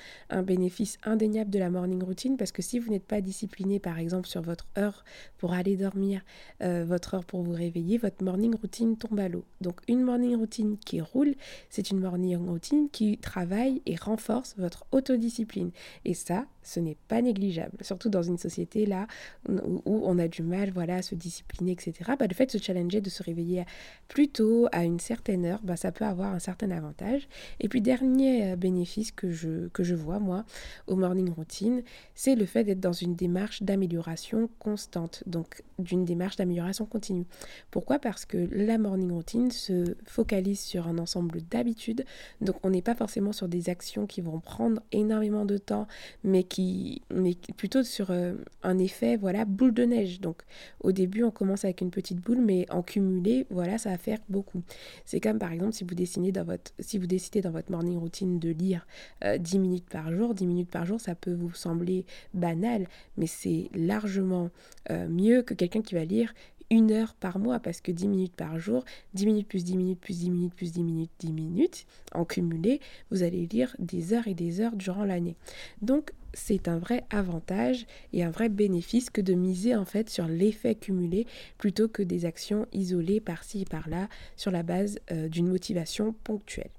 bénéfice 0.41 0.97
indéniable 1.03 1.51
de 1.51 1.59
la 1.59 1.69
morning 1.69 2.01
routine 2.03 2.37
parce 2.37 2.51
que 2.51 2.63
si 2.63 2.79
vous 2.79 2.89
n'êtes 2.89 3.05
pas 3.05 3.21
discipliné 3.21 3.79
par 3.79 3.99
exemple 3.99 4.27
sur 4.27 4.41
votre 4.41 4.65
heure 4.79 5.05
pour 5.37 5.53
aller 5.53 5.77
dormir, 5.77 6.21
euh, 6.61 6.85
votre 6.87 7.13
heure 7.13 7.23
pour 7.23 7.43
vous 7.43 7.53
réveiller, 7.53 7.99
votre 7.99 8.23
morning 8.23 8.55
routine 8.55 8.97
tombe 8.97 9.19
à 9.19 9.29
l'eau. 9.29 9.45
Donc 9.61 9.79
une 9.87 10.01
morning 10.01 10.35
routine 10.35 10.77
qui 10.79 11.01
roule, 11.01 11.35
c'est 11.69 11.91
une 11.91 11.99
morning 11.99 12.37
routine 12.37 12.89
qui 12.89 13.19
travaille 13.19 13.81
et 13.85 13.95
renforce 13.95 14.55
votre 14.57 14.85
autodiscipline. 14.91 15.69
Et 16.03 16.15
ça, 16.15 16.47
ce 16.63 16.79
n'est 16.79 16.97
pas 17.07 17.21
négligeable, 17.21 17.77
surtout 17.81 18.09
dans 18.09 18.23
une 18.23 18.37
société 18.37 18.85
là 18.85 19.07
où, 19.47 19.81
on 19.85 20.19
a 20.19 20.27
du 20.27 20.43
mal 20.43 20.71
voilà, 20.71 20.97
à 20.97 21.01
se 21.01 21.15
discipliner, 21.15 21.71
etc. 21.71 22.11
Bah, 22.19 22.27
le 22.27 22.33
fait 22.33 22.45
de 22.45 22.51
se 22.51 22.57
challenger, 22.57 23.01
de 23.01 23.09
se 23.09 23.23
réveiller 23.23 23.65
plus 24.07 24.29
tôt, 24.29 24.67
à 24.71 24.83
une 24.83 24.99
certaine 24.99 25.45
heure, 25.45 25.59
bah, 25.63 25.75
ça 25.75 25.91
peut 25.91 26.05
avoir 26.05 26.33
un 26.33 26.39
certain 26.39 26.71
avantage. 26.71 27.27
Et 27.59 27.69
puis 27.69 27.81
dernier 27.81 28.51
euh, 28.51 28.55
bénéfice 28.55 29.11
que 29.11 29.31
je, 29.31 29.67
que 29.69 29.83
je 29.83 29.95
vois, 29.95 30.19
moi, 30.19 30.45
au 30.87 30.95
morning 30.95 31.29
routine, 31.29 31.83
c'est 32.15 32.35
le 32.35 32.45
fait 32.45 32.63
d'être 32.63 32.79
dans 32.79 32.93
une 32.93 33.15
démarche 33.15 33.63
d'amélioration 33.63 34.49
constante, 34.59 35.23
donc 35.25 35.63
d'une 35.79 36.05
démarche 36.05 36.35
d'amélioration 36.35 36.85
continue. 36.85 37.25
Pourquoi? 37.71 37.99
Parce 37.99 38.25
que 38.25 38.47
la 38.51 38.77
morning 38.77 39.11
routine 39.11 39.51
se 39.51 39.95
focalise 40.05 40.59
sur 40.59 40.87
un 40.87 40.97
ensemble 40.97 41.41
d'habitudes, 41.49 42.05
donc 42.41 42.55
on 42.63 42.69
n'est 42.69 42.81
pas 42.81 42.95
forcément 42.95 43.33
sur 43.33 43.47
des 43.47 43.69
actions 43.69 44.05
qui 44.05 44.21
vont 44.21 44.39
prendre 44.39 44.81
énormément 44.91 45.45
de 45.45 45.57
temps, 45.57 45.87
mais 46.23 46.43
qui 46.53 47.01
mais 47.11 47.35
plutôt 47.57 47.81
sur 47.81 48.11
euh, 48.11 48.35
un 48.61 48.77
effet 48.77 49.17
voilà 49.17 49.43
boule 49.43 49.73
de 49.73 49.83
neige. 49.85 50.21
Donc 50.21 50.43
au 50.81 50.91
début 50.91 51.23
on 51.23 51.31
commence 51.31 51.65
avec 51.65 51.81
une 51.81 51.89
petite 51.89 52.19
boule, 52.19 52.41
mais 52.41 52.67
en 52.69 52.83
cumulé 52.83 53.47
voilà 53.49 53.79
ça 53.79 53.89
va 53.89 53.97
faire 53.97 54.19
beaucoup. 54.29 54.61
C'est 55.03 55.19
comme 55.19 55.39
par 55.39 55.51
exemple 55.51 55.73
si 55.73 55.83
vous 55.83 55.95
dessinez 55.95 56.31
dans 56.31 56.43
votre 56.43 56.71
si 56.79 56.99
vous 56.99 57.07
décidez 57.07 57.41
dans 57.41 57.49
votre 57.49 57.71
morning 57.71 57.97
routine 57.97 58.37
de 58.37 58.49
lire 58.51 58.85
10 59.23 59.55
euh, 59.55 59.59
minutes 59.59 59.89
par 59.89 60.13
jour. 60.13 60.35
10 60.35 60.45
minutes 60.45 60.69
par 60.69 60.85
jour, 60.85 61.01
ça 61.01 61.15
peut 61.15 61.33
vous 61.33 61.53
sembler 61.53 62.05
banal, 62.35 62.87
mais 63.17 63.27
c'est 63.27 63.71
largement 63.73 64.51
euh, 64.91 65.07
mieux 65.09 65.41
que 65.41 65.55
quelqu'un 65.55 65.81
qui 65.81 65.95
va 65.95 66.05
lire 66.05 66.35
une 66.69 66.91
heure 66.91 67.15
par 67.15 67.39
mois 67.39 67.59
parce 67.59 67.81
que 67.81 67.91
10 67.91 68.07
minutes 68.07 68.35
par 68.35 68.59
jour, 68.59 68.85
10 69.15 69.25
minutes 69.25 69.47
plus 69.47 69.63
10 69.63 69.75
minutes 69.75 69.99
plus 69.99 70.19
10 70.19 70.29
minutes 70.29 70.53
plus 70.53 70.71
10 70.71 70.83
minutes, 70.83 71.11
10 71.17 71.33
minutes, 71.33 71.85
en 72.13 72.25
cumulé, 72.25 72.79
vous 73.09 73.23
allez 73.23 73.47
lire 73.47 73.75
des 73.79 74.13
heures 74.13 74.27
et 74.27 74.35
des 74.35 74.61
heures 74.61 74.75
durant 74.75 75.03
l'année. 75.03 75.35
Donc 75.81 76.11
c'est 76.33 76.67
un 76.67 76.77
vrai 76.77 77.03
avantage 77.09 77.85
et 78.11 78.23
un 78.23 78.31
vrai 78.31 78.49
bénéfice 78.49 79.09
que 79.09 79.21
de 79.21 79.33
miser 79.33 79.75
en 79.75 79.85
fait 79.85 80.09
sur 80.09 80.27
l'effet 80.27 80.75
cumulé 80.75 81.27
plutôt 81.57 81.87
que 81.87 82.03
des 82.03 82.25
actions 82.25 82.67
isolées 82.73 83.19
par-ci 83.19 83.61
et 83.61 83.65
par-là 83.65 84.09
sur 84.35 84.51
la 84.51 84.63
base 84.63 84.99
euh, 85.11 85.27
d'une 85.29 85.47
motivation 85.47 86.13
ponctuelle. 86.23 86.71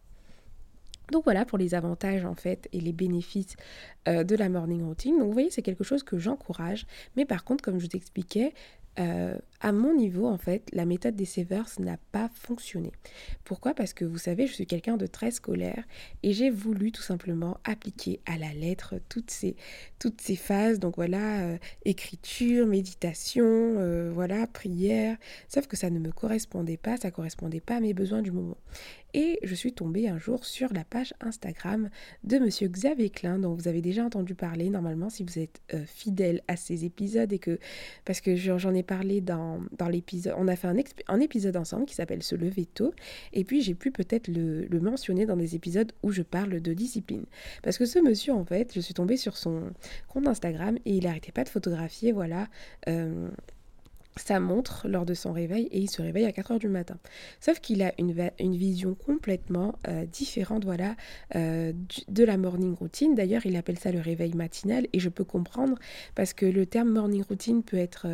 Donc 1.13 1.25
voilà 1.25 1.45
pour 1.45 1.59
les 1.59 1.75
avantages 1.75 2.25
en 2.25 2.35
fait 2.35 2.69
et 2.73 2.81
les 2.81 2.93
bénéfices 2.93 3.57
euh, 4.09 4.25
de 4.25 4.37
la 4.37 4.49
morning 4.49 4.83
routine. 4.83 5.19
Donc 5.19 5.27
vous 5.27 5.33
voyez 5.33 5.51
c'est 5.51 5.63
quelque 5.63 5.85
chose 5.85 6.03
que 6.03 6.19
j'encourage, 6.19 6.87
mais 7.17 7.25
par 7.25 7.45
contre 7.45 7.63
comme 7.63 7.79
je 7.79 7.87
vous 7.87 7.97
expliquais, 7.97 8.55
euh, 8.99 9.37
à 9.65 9.73
mon 9.73 9.95
niveau, 9.95 10.27
en 10.27 10.37
fait, 10.37 10.69
la 10.75 10.85
méthode 10.85 11.17
des 11.17 11.25
Savers 11.25 11.71
n'a 11.79 11.97
pas 12.13 12.29
fonctionné. 12.35 12.93
Pourquoi? 13.45 13.73
Parce 13.73 13.95
que 13.95 14.05
vous 14.05 14.19
savez, 14.19 14.47
je 14.47 14.53
suis 14.53 14.67
quelqu'un 14.67 14.99
de 14.99 15.07
très 15.07 15.31
scolaire 15.31 15.85
et 16.23 16.35
j'ai 16.35 16.51
voulu 16.51 16.93
tout 16.93 17.01
simplement 17.01 17.57
appliquer 17.65 18.21
à 18.27 18.37
la 18.37 18.53
lettre 18.53 18.97
toutes 19.09 19.31
ces, 19.31 19.57
phases. 20.37 20.81
Donc 20.81 20.97
voilà, 20.97 21.45
euh, 21.45 21.57
écriture, 21.87 22.67
méditation, 22.67 23.47
euh, 23.47 24.11
voilà, 24.13 24.47
prière. 24.47 25.17
Sauf 25.49 25.67
que 25.67 25.79
ça 25.79 25.89
ne 25.89 25.99
me 25.99 26.13
correspondait 26.13 26.77
pas, 26.77 26.99
ça 26.99 27.11
correspondait 27.11 27.61
pas 27.61 27.77
à 27.77 27.81
mes 27.81 27.95
besoins 27.95 28.21
du 28.21 28.33
moment. 28.33 28.59
Et 29.15 29.39
je 29.45 29.55
suis 29.55 29.73
tombée 29.73 30.09
un 30.09 30.19
jour 30.19 30.45
sur 30.45 30.75
la 30.75 30.85
page 30.85 31.15
Instagram 31.21 31.89
de 32.25 32.39
Monsieur 32.39 32.69
Xavier 32.69 33.09
Klein, 33.09 33.39
dont 33.39 33.55
vous 33.55 33.69
avez 33.69 33.81
déjà 33.81 34.05
entendu 34.05 34.35
parler 34.35 34.69
normalement 34.69 35.09
si 35.09 35.23
vous 35.23 35.39
êtes 35.39 35.63
fidèle 35.87 36.43
à 36.49 36.57
ces 36.57 36.85
épisodes 36.85 37.33
et 37.33 37.39
que 37.39 37.61
parce 38.05 38.21
que 38.21 38.35
j'en 38.35 38.75
ai 38.75 38.83
parlé 38.83 39.21
dans, 39.21 39.54
dans 39.77 39.89
l'épisode. 39.89 40.35
On 40.37 40.49
a 40.49 40.57
fait 40.57 40.69
un, 41.09 41.21
épisode 41.21 41.57
ensemble 41.57 41.87
qui 41.87 41.95
s'appelle 41.95 42.23
Se 42.23 42.35
lever 42.35 42.67
tôt. 42.67 42.93
Et 43.33 43.45
puis 43.45 43.63
j'ai 43.63 43.75
pu 43.75 43.91
peut-être 43.91 44.29
le, 44.29 44.69
mentionner 44.81 45.27
dans 45.27 45.37
des 45.37 45.55
épisodes 45.55 45.93
où 46.03 46.13
je 46.13 46.23
parle 46.23 46.61
de 46.61 46.73
discipline. 46.73 47.25
Parce 47.63 47.79
que 47.79 47.87
ce 47.87 47.99
monsieur, 47.99 48.33
en 48.33 48.45
fait, 48.45 48.73
je 48.75 48.81
suis 48.81 48.95
tombée 48.95 49.17
sur 49.17 49.37
son 49.37 49.73
compte 50.09 50.29
Instagram 50.29 50.77
et 50.85 50.97
il 50.97 51.05
n'arrêtait 51.05 51.33
pas 51.33 51.45
de 51.45 51.49
photographier, 51.49 52.13
voilà. 52.13 52.49
Euh, 52.89 53.29
sa 54.17 54.41
montre 54.41 54.87
lors 54.89 55.05
de 55.05 55.15
son 55.15 55.33
réveil 55.33 55.65
et 55.73 55.79
il 55.79 55.91
se 55.91 56.03
réveille 56.03 56.25
à 56.25 56.33
4 56.33 56.53
heures 56.53 56.59
du 56.59 56.69
matin. 56.69 56.97
Sauf 57.41 57.61
qu'il 57.61 57.83
a 57.83 57.93
une, 57.99 58.31
une, 58.39 58.57
vision 58.57 58.95
complètement 58.95 59.75
euh, 59.89 60.05
différente 60.07 60.65
voilà, 60.65 60.95
euh, 61.35 61.73
de 62.09 62.25
la 62.25 62.37
morning 62.37 62.75
routine. 62.75 63.15
D'ailleurs, 63.15 63.45
il 63.47 63.57
appelle 63.57 63.79
ça 63.79 63.91
le 63.91 64.01
réveil 64.01 64.35
matinal 64.35 64.87
et 64.93 65.01
je 65.01 65.09
peux 65.09 65.25
comprendre 65.25 65.77
parce 66.15 66.33
que 66.33 66.47
le 66.47 66.67
terme 66.67 66.91
morning 66.91 67.23
routine 67.23 67.63
peut 67.63 67.77
être 67.77 68.07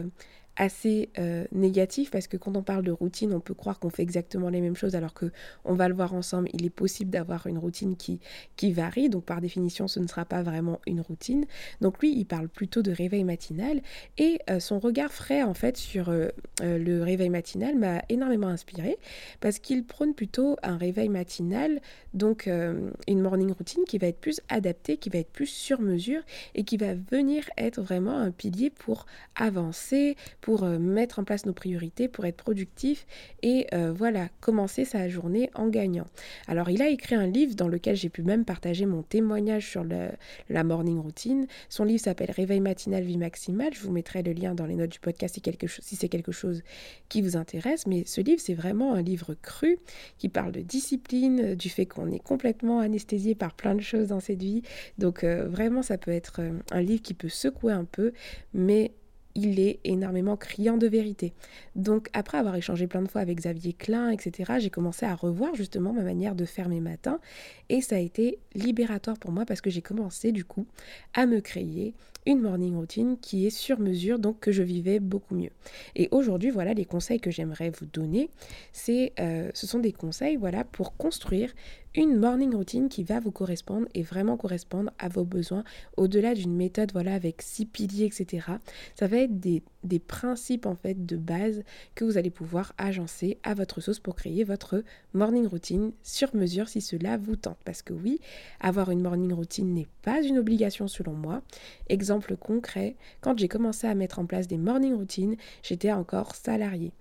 assez 0.61 1.09
euh, 1.19 1.47
négatif 1.53 2.11
parce 2.11 2.27
que 2.27 2.37
quand 2.37 2.55
on 2.55 2.63
parle 2.63 2.85
de 2.85 2.93
routine, 2.93 3.33
on 3.33 3.41
peut 3.41 3.55
croire 3.55 3.79
qu'on 3.79 3.89
fait 3.89 4.03
exactement 4.03 4.51
les 4.51 4.61
mêmes 4.61 4.77
choses 4.77 4.95
alors 4.95 5.15
que 5.15 5.33
on 5.65 5.73
va 5.73 5.89
le 5.89 5.95
voir 5.95 6.13
ensemble, 6.13 6.51
il 6.53 6.67
est 6.67 6.71
possible 6.71 7.11
d'avoir 7.11 7.47
une 7.47 7.57
routine 7.57 7.97
qui, 7.97 8.21
qui 8.57 8.71
varie, 8.71 9.09
donc 9.09 9.25
par 9.25 9.41
définition 9.41 9.89
ce 9.89 10.01
ne 10.01 10.07
sera 10.07 10.27
pas 10.27 10.43
vraiment 10.43 10.79
une 10.87 11.01
routine. 11.01 11.47
Donc 11.81 11.99
lui, 12.01 12.15
il 12.15 12.27
parle 12.27 12.51
plutôt 12.51 12.83
de 12.83 12.93
réveil 12.93 13.25
matinal 13.25 13.81
et 14.19 14.39
euh, 14.51 14.61
son 14.61 14.79
regard 14.79 15.11
frais 15.13 15.43
en 15.43 15.55
fait 15.55 15.79
sur 15.79 16.11
euh, 16.11 16.29
le 16.61 17.03
réveil 17.03 17.31
matinal 17.31 17.75
m'a 17.77 18.03
énormément 18.11 18.49
inspiré 18.49 18.99
parce 19.41 19.61
qu'il 19.61 19.85
prône 19.85 20.15
plutôt 20.15 20.57
un 20.63 20.77
réveil 20.77 21.09
matinal, 21.09 21.81
donc 22.13 22.47
une 22.47 23.21
morning 23.21 23.53
routine 23.53 23.85
qui 23.87 23.97
va 23.97 24.09
être 24.09 24.21
plus 24.21 24.43
adaptée, 24.51 24.99
qui 24.99 25.09
va 25.09 25.21
être 25.21 25.31
plus 25.31 25.47
sur 25.47 25.81
mesure 25.81 26.21
et 26.55 26.65
qui 26.65 26.77
va 26.77 26.93
venir 26.95 27.49
être 27.57 27.81
vraiment 27.81 28.19
un 28.19 28.31
pilier 28.31 28.69
pour 28.69 29.07
avancer, 29.37 30.17
pour 30.43 30.50
pour 30.51 30.65
euh, 30.65 30.81
mettre 30.81 31.21
en 31.21 31.25
place 31.25 31.47
nos 31.47 31.53
priorités, 31.53 32.09
pour 32.09 32.25
être 32.25 32.37
productif 32.37 33.07
et 33.41 33.69
euh, 33.73 33.93
voilà, 33.93 34.29
commencer 34.41 34.85
sa 34.85 35.09
journée 35.09 35.49
en 35.55 35.69
gagnant. 35.69 36.09
Alors 36.49 36.71
il 36.71 36.83
a 36.83 36.89
écrit 36.89 37.15
un 37.15 37.29
livre 37.29 37.55
dans 37.55 37.69
lequel 37.69 37.95
j'ai 37.95 38.09
pu 38.09 38.25
même 38.25 38.45
partager 38.45 38.85
mon 38.85 39.05
témoignage 39.05 39.71
sur 39.71 39.85
la 39.85 40.65
morning 40.65 40.99
routine. 40.99 41.47
Son 41.69 41.85
livre 41.85 42.03
s'appelle 42.03 42.33
Réveil 42.33 42.59
matinal, 42.59 43.05
vie 43.05 43.17
maximale. 43.17 43.73
Je 43.73 43.81
vous 43.81 43.93
mettrai 43.93 44.25
le 44.25 44.33
lien 44.33 44.57
dans 44.57 44.67
les 44.67 44.75
notes 44.75 44.91
du 44.91 44.99
podcast 44.99 45.35
si, 45.35 45.41
quelque 45.41 45.69
si 45.69 45.95
c'est 45.95 46.09
quelque 46.09 46.33
chose 46.33 46.65
qui 47.09 47.23
vous 47.23 47.37
intéresse. 47.37 47.87
Mais 47.87 48.03
ce 48.05 48.21
livre, 48.21 48.41
c'est 48.45 48.55
vraiment 48.55 48.95
un 48.95 49.03
livre 49.03 49.35
cru 49.35 49.79
qui 50.19 50.29
parle 50.29 50.51
de 50.51 50.63
discipline, 50.63 51.55
du 51.55 51.69
fait 51.69 51.87
qu'on 51.87 52.11
est 52.11 52.19
complètement 52.19 52.81
anesthésié 52.81 53.37
par 53.37 53.55
plein 53.55 53.77
de 53.77 53.83
choses 53.83 54.09
dans 54.09 54.19
cette 54.19 54.43
vie. 54.43 54.63
Donc 54.99 55.23
euh, 55.23 55.47
vraiment, 55.47 55.83
ça 55.83 55.97
peut 55.97 56.11
être 56.11 56.41
un 56.73 56.83
livre 56.83 57.03
qui 57.03 57.15
peut 57.15 57.29
secouer 57.29 57.73
un 57.73 57.85
peu, 57.85 58.13
mais 58.53 58.91
il 59.35 59.61
est 59.61 59.81
énormément 59.85 60.37
criant 60.37 60.77
de 60.77 60.87
vérité. 60.87 61.33
Donc 61.77 62.09
après 62.13 62.39
avoir 62.39 62.57
échangé 62.57 62.87
plein 62.87 63.03
de 63.03 63.09
fois 63.09 63.21
avec 63.21 63.39
Xavier 63.39 63.73
Klein, 63.73 64.11
etc., 64.11 64.55
j'ai 64.59 64.71
commencé 64.71 65.07
à 65.07 65.15
revoir 65.15 65.55
justement 65.55 65.93
ma 65.93 66.03
manière 66.03 66.35
de 66.35 66.45
faire 66.45 66.69
mes 66.69 66.81
matins 66.81 67.21
et 67.69 67.81
ça 67.81 67.97
a 67.97 68.01
été 68.01 68.39
libératoire 68.55 69.19
pour 69.19 69.33
moi 69.33 69.45
parce 69.45 69.61
que 69.61 69.71
j'ai 69.71 69.83
commencé 69.83 70.33
du 70.33 70.45
coup 70.45 70.67
à 71.15 71.27
me 71.27 71.41
créer 71.41 71.95
une 72.27 72.41
morning 72.41 72.77
routine 72.77 73.17
qui 73.19 73.47
est 73.47 73.51
sur 73.51 73.79
mesure, 73.81 74.19
donc 74.19 74.41
que 74.41 74.53
je 74.53 74.63
vivais 74.63 75.01
beaucoup 75.01 75.35
mieux. 75.35 75.51
Et 75.97 76.09
aujourd'hui, 76.11 76.51
voilà 76.51 76.75
les 76.75 76.85
conseils 76.85 77.21
que 77.21 77.31
j'aimerais 77.31 77.71
vous 77.71 77.87
donner. 77.87 78.31
C'est, 78.73 79.13
euh, 79.21 79.51
ce 79.55 79.67
sont 79.67 79.79
des 79.79 79.93
conseils, 79.93 80.37
voilà, 80.37 80.65
pour 80.65 80.97
construire 80.97 81.53
une 81.95 82.17
morning 82.17 82.55
routine 82.55 82.89
qui 82.89 83.03
va 83.03 83.19
vous 83.19 83.33
correspondre 83.33 83.89
et 83.95 84.03
vraiment 84.03 84.37
correspondre 84.37 84.93
à 84.99 85.09
vos 85.09 85.25
besoins 85.25 85.65
au-delà 85.97 86.35
d'une 86.35 86.55
méthode 86.55 86.93
voilà 86.93 87.15
avec 87.15 87.43
six 87.43 87.67
piliers 87.67 88.07
etc 88.07 88.47
ça 88.95 89.07
va 89.09 89.19
être 89.19 89.41
des, 89.41 89.63
principes 89.99 90.67
en 90.67 90.77
fait 90.77 91.05
de 91.05 91.17
base 91.17 91.63
que 91.95 92.05
vous 92.05 92.17
allez 92.17 92.31
pouvoir 92.31 92.75
agencer 92.79 93.39
à 93.43 93.55
votre 93.55 93.81
sauce 93.81 93.99
pour 93.99 94.15
créer 94.15 94.45
votre 94.45 94.85
morning 95.15 95.47
routine 95.47 95.93
sur 96.03 96.35
mesure 96.35 96.69
si 96.69 96.81
cela 96.81 97.17
vous 97.17 97.37
tente. 97.37 97.59
Parce 97.65 97.83
que 97.83 97.93
oui 97.93 98.21
avoir 98.61 98.91
une 98.91 99.01
morning 99.01 99.33
routine 99.33 99.73
n'est 99.73 99.89
pas 100.03 100.23
une 100.23 100.39
obligation 100.39 100.89
selon 100.89 101.13
moi. 101.13 101.43
Exemple 101.89 102.37
concret 102.37 102.97
quand 103.21 103.39
j'ai 103.39 103.49
commencé 103.49 103.87
à 103.87 103.95
mettre 103.95 104.19
en 104.19 104.27
place 104.27 104.49
des 104.49 104.59
morning 104.59 104.95
routines 104.95 105.37
j'étais 105.63 105.93
encore 105.93 106.35
salarié 106.35 106.93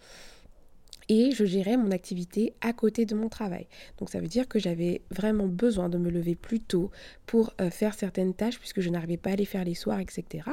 et 1.09 1.31
je 1.31 1.43
gérais 1.43 1.75
mon 1.75 1.91
activité 1.91 2.53
à 2.61 2.71
côté 2.71 3.05
de 3.05 3.15
mon 3.15 3.29
travail. 3.29 3.67
Donc 3.97 4.09
ça 4.09 4.19
veut 4.19 4.27
dire 4.27 4.47
que 4.47 4.59
j'avais 4.59 5.01
vraiment 5.09 5.47
besoin 5.47 5.89
de 5.89 5.97
me 5.97 6.09
lever 6.09 6.35
plus 6.35 6.59
tôt 6.59 6.91
pour 7.25 7.53
euh, 7.59 7.71
faire 7.71 7.95
certaines 7.95 8.35
tâches 8.35 8.59
puisque 8.59 8.81
je 8.81 8.89
n'arrivais 8.89 9.17
pas 9.17 9.31
à 9.31 9.35
les 9.35 9.45
faire 9.45 9.65
les 9.65 9.73
soirs, 9.73 9.99
etc. 9.99 10.43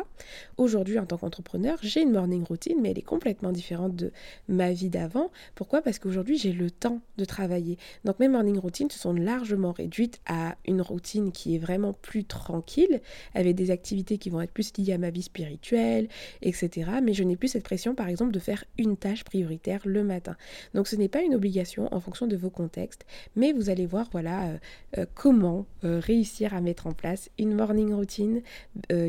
Aujourd'hui, 0.56 0.98
en 0.98 1.04
tant 1.04 1.18
qu'entrepreneur, 1.18 1.78
j'ai 1.82 2.00
une 2.00 2.12
morning 2.12 2.42
routine, 2.42 2.78
mais 2.80 2.90
elle 2.90 2.98
est 2.98 3.02
complètement 3.02 3.52
différente 3.52 3.94
de 3.94 4.12
ma 4.48 4.72
vie 4.72 4.88
d'avant. 4.88 5.30
Pourquoi? 5.54 5.82
Parce 5.82 5.98
qu'aujourd'hui, 5.98 6.38
j'ai 6.38 6.52
le 6.52 6.70
temps 6.70 7.00
de 7.18 7.24
travailler. 7.24 7.76
Donc 8.04 8.18
mes 8.18 8.28
morning 8.28 8.58
routines 8.58 8.90
se 8.90 8.98
sont 8.98 9.12
largement 9.12 9.72
réduites 9.72 10.20
à 10.26 10.56
une 10.66 10.80
routine 10.80 11.32
qui 11.32 11.54
est 11.54 11.58
vraiment 11.58 11.92
plus 11.92 12.24
tranquille, 12.24 13.02
avec 13.34 13.54
des 13.54 13.70
activités 13.70 14.16
qui 14.16 14.30
vont 14.30 14.40
être 14.40 14.52
plus 14.52 14.72
liées 14.78 14.94
à 14.94 14.98
ma 14.98 15.10
vie 15.10 15.22
spirituelle, 15.22 16.08
etc. 16.40 16.90
Mais 17.02 17.12
je 17.12 17.24
n'ai 17.24 17.36
plus 17.36 17.48
cette 17.48 17.64
pression, 17.64 17.94
par 17.94 18.08
exemple, 18.08 18.32
de 18.32 18.38
faire 18.38 18.64
une 18.78 18.96
tâche 18.96 19.24
prioritaire 19.24 19.80
le 19.84 20.02
matin. 20.02 20.36
Donc 20.74 20.88
ce 20.88 20.96
n'est 20.96 21.08
pas 21.08 21.22
une 21.22 21.34
obligation 21.34 21.92
en 21.94 22.00
fonction 22.00 22.26
de 22.26 22.36
vos 22.36 22.50
contextes, 22.50 23.06
mais 23.34 23.52
vous 23.52 23.70
allez 23.70 23.86
voir 23.86 24.08
voilà 24.12 24.46
euh, 24.46 24.58
euh, 24.98 25.06
comment 25.14 25.66
euh, 25.84 26.00
réussir 26.00 26.54
à 26.54 26.60
mettre 26.60 26.86
en 26.86 26.92
place 26.92 27.30
une 27.38 27.54
morning 27.54 27.92
routine 27.92 28.42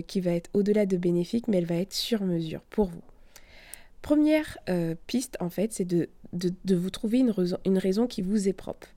qui 0.07 0.21
va 0.21 0.31
être 0.31 0.49
au-delà 0.53 0.85
de 0.85 0.97
bénéfique, 0.97 1.47
mais 1.47 1.57
elle 1.57 1.65
va 1.65 1.75
être 1.75 1.93
sur 1.93 2.23
mesure 2.23 2.61
pour 2.69 2.85
vous. 2.85 3.01
Première 4.01 4.57
piste 5.07 5.37
en 5.39 5.49
fait, 5.49 5.73
c'est 5.73 5.85
de, 5.85 6.09
vous 6.73 6.89
trouver 6.89 7.19
une 7.19 7.77
raison 7.77 8.07
qui 8.07 8.21
vous 8.21 8.47
est 8.47 8.53
propre. 8.53 8.87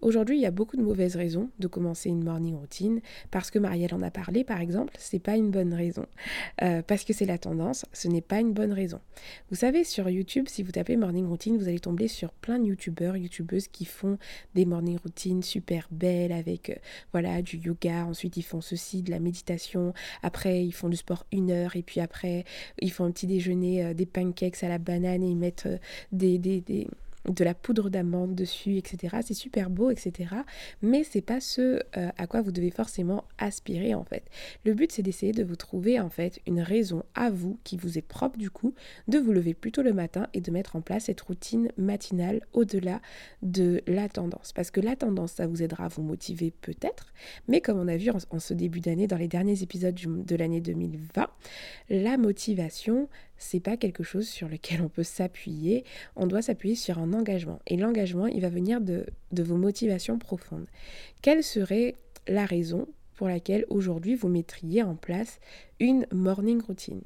Aujourd'hui, 0.00 0.36
il 0.36 0.42
y 0.42 0.46
a 0.46 0.50
beaucoup 0.50 0.76
de 0.76 0.82
mauvaises 0.82 1.16
raisons 1.16 1.50
de 1.58 1.68
commencer 1.68 2.08
une 2.08 2.24
morning 2.24 2.56
routine. 2.56 3.00
Parce 3.30 3.50
que 3.50 3.58
Marielle 3.58 3.94
en 3.94 4.02
a 4.02 4.10
parlé, 4.10 4.44
par 4.44 4.60
exemple, 4.60 4.94
c'est 4.98 5.18
pas 5.18 5.36
une 5.36 5.50
bonne 5.50 5.74
raison. 5.74 6.06
Euh, 6.62 6.82
parce 6.82 7.04
que 7.04 7.12
c'est 7.12 7.26
la 7.26 7.38
tendance, 7.38 7.86
ce 7.92 8.08
n'est 8.08 8.20
pas 8.20 8.40
une 8.40 8.52
bonne 8.52 8.72
raison. 8.72 9.00
Vous 9.50 9.56
savez, 9.56 9.84
sur 9.84 10.08
YouTube, 10.08 10.46
si 10.48 10.62
vous 10.62 10.72
tapez 10.72 10.96
morning 10.96 11.26
routine, 11.26 11.56
vous 11.56 11.68
allez 11.68 11.80
tomber 11.80 12.08
sur 12.08 12.32
plein 12.32 12.58
de 12.58 12.66
youtubeurs, 12.66 13.16
youtubeuses 13.16 13.68
qui 13.68 13.84
font 13.84 14.18
des 14.54 14.64
morning 14.64 14.98
routines 14.98 15.42
super 15.42 15.88
belles 15.90 16.32
avec 16.32 16.70
euh, 16.70 16.74
voilà 17.12 17.42
du 17.42 17.58
yoga. 17.58 18.06
Ensuite, 18.06 18.36
ils 18.36 18.42
font 18.42 18.60
ceci, 18.60 19.02
de 19.02 19.10
la 19.10 19.20
méditation. 19.20 19.94
Après, 20.22 20.64
ils 20.64 20.72
font 20.72 20.88
du 20.88 20.96
sport 20.96 21.26
une 21.32 21.50
heure. 21.50 21.76
Et 21.76 21.82
puis 21.82 22.00
après, 22.00 22.44
ils 22.80 22.90
font 22.90 23.04
un 23.04 23.10
petit 23.10 23.26
déjeuner, 23.26 23.84
euh, 23.84 23.94
des 23.94 24.06
pancakes 24.06 24.62
à 24.62 24.68
la 24.68 24.78
banane 24.78 25.22
et 25.22 25.28
ils 25.28 25.36
mettent 25.36 25.68
des, 26.10 26.38
des, 26.38 26.60
des 26.60 26.88
de 27.28 27.44
la 27.44 27.54
poudre 27.54 27.90
d'amande 27.90 28.34
dessus, 28.34 28.76
etc. 28.76 29.18
C'est 29.24 29.34
super 29.34 29.70
beau, 29.70 29.90
etc. 29.90 30.34
Mais 30.82 31.04
c'est 31.04 31.20
pas 31.20 31.40
ce 31.40 31.80
euh, 31.96 32.10
à 32.16 32.26
quoi 32.26 32.42
vous 32.42 32.52
devez 32.52 32.70
forcément 32.70 33.24
aspirer 33.38 33.94
en 33.94 34.04
fait. 34.04 34.24
Le 34.64 34.74
but 34.74 34.92
c'est 34.92 35.02
d'essayer 35.02 35.32
de 35.32 35.44
vous 35.44 35.56
trouver 35.56 36.00
en 36.00 36.08
fait 36.08 36.40
une 36.46 36.60
raison 36.60 37.04
à 37.14 37.30
vous 37.30 37.58
qui 37.64 37.76
vous 37.76 37.98
est 37.98 38.02
propre 38.02 38.38
du 38.38 38.50
coup 38.50 38.74
de 39.08 39.18
vous 39.18 39.32
lever 39.32 39.54
plus 39.54 39.72
tôt 39.72 39.82
le 39.82 39.92
matin 39.92 40.26
et 40.34 40.40
de 40.40 40.50
mettre 40.50 40.76
en 40.76 40.80
place 40.80 41.04
cette 41.04 41.20
routine 41.20 41.68
matinale 41.76 42.40
au-delà 42.52 43.00
de 43.42 43.82
la 43.86 44.08
tendance. 44.08 44.52
Parce 44.52 44.70
que 44.70 44.80
la 44.80 44.96
tendance 44.96 45.32
ça 45.32 45.46
vous 45.46 45.62
aidera 45.62 45.84
à 45.84 45.88
vous 45.88 46.02
motiver 46.02 46.52
peut-être, 46.60 47.12
mais 47.48 47.60
comme 47.60 47.78
on 47.78 47.88
a 47.88 47.96
vu 47.96 48.10
en, 48.10 48.38
ce 48.38 48.54
début 48.54 48.80
d'année 48.80 49.06
dans 49.06 49.16
les 49.16 49.28
derniers 49.28 49.62
épisodes 49.62 49.94
de 49.94 50.36
l'année 50.36 50.60
2020, 50.60 51.28
la 51.90 52.16
motivation 52.16 53.08
c'est 53.42 53.60
pas 53.60 53.76
quelque 53.76 54.04
chose 54.04 54.28
sur 54.28 54.48
lequel 54.48 54.80
on 54.80 54.88
peut 54.88 55.02
s'appuyer. 55.02 55.84
On 56.16 56.26
doit 56.26 56.42
s'appuyer 56.42 56.76
sur 56.76 56.98
un 56.98 57.12
engagement. 57.12 57.60
Et 57.66 57.76
l'engagement, 57.76 58.26
il 58.26 58.40
va 58.40 58.48
venir 58.48 58.80
de, 58.80 59.06
de 59.32 59.42
vos 59.42 59.56
motivations 59.56 60.18
profondes. 60.18 60.66
Quelle 61.20 61.42
serait 61.42 61.96
la 62.28 62.46
raison 62.46 62.86
pour 63.14 63.28
laquelle 63.28 63.66
aujourd'hui 63.68 64.14
vous 64.14 64.28
mettriez 64.28 64.82
en 64.82 64.94
place 64.94 65.40
une 65.80 66.06
morning 66.12 66.62
routine? 66.62 67.02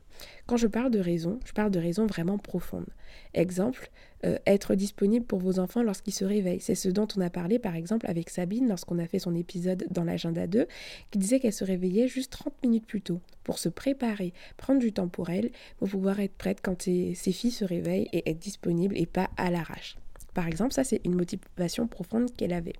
Quand 0.46 0.56
je 0.56 0.66
parle 0.66 0.90
de 0.90 1.00
raison, 1.00 1.40
je 1.44 1.52
parle 1.52 1.70
de 1.70 1.80
raisons 1.80 2.06
vraiment 2.06 2.38
profondes. 2.38 2.86
Exemple, 3.34 3.90
euh, 4.24 4.38
être 4.46 4.74
disponible 4.74 5.26
pour 5.26 5.40
vos 5.40 5.58
enfants 5.58 5.82
lorsqu'ils 5.82 6.14
se 6.14 6.24
réveillent. 6.24 6.60
C'est 6.60 6.74
ce 6.74 6.88
dont 6.88 7.06
on 7.16 7.20
a 7.20 7.28
parlé 7.28 7.58
par 7.58 7.74
exemple 7.74 8.06
avec 8.08 8.30
Sabine 8.30 8.66
lorsqu'on 8.68 8.98
a 8.98 9.06
fait 9.06 9.18
son 9.18 9.34
épisode 9.34 9.86
dans 9.90 10.04
l'agenda 10.04 10.46
2, 10.46 10.66
qui 11.10 11.18
disait 11.18 11.38
qu'elle 11.38 11.52
se 11.52 11.64
réveillait 11.64 12.08
juste 12.08 12.32
30 12.32 12.54
minutes 12.62 12.86
plus 12.86 13.02
tôt 13.02 13.20
pour 13.44 13.58
se 13.58 13.68
préparer, 13.68 14.32
prendre 14.56 14.80
du 14.80 14.92
temps 14.92 15.08
pour 15.08 15.30
elle, 15.30 15.50
pour 15.78 15.88
pouvoir 15.88 16.20
être 16.20 16.34
prête 16.34 16.60
quand 16.62 16.82
ses, 16.82 17.14
filles 17.14 17.50
se 17.50 17.64
réveillent 17.64 18.08
et 18.12 18.30
être 18.30 18.38
disponible 18.38 18.96
et 18.96 19.06
pas 19.06 19.30
à 19.36 19.50
l'arrache. 19.50 19.96
Par 20.34 20.46
exemple, 20.46 20.72
ça 20.72 20.84
c'est 20.84 21.00
une 21.04 21.14
motivation 21.14 21.86
profonde 21.86 22.34
qu'elle 22.36 22.52
avait. 22.52 22.74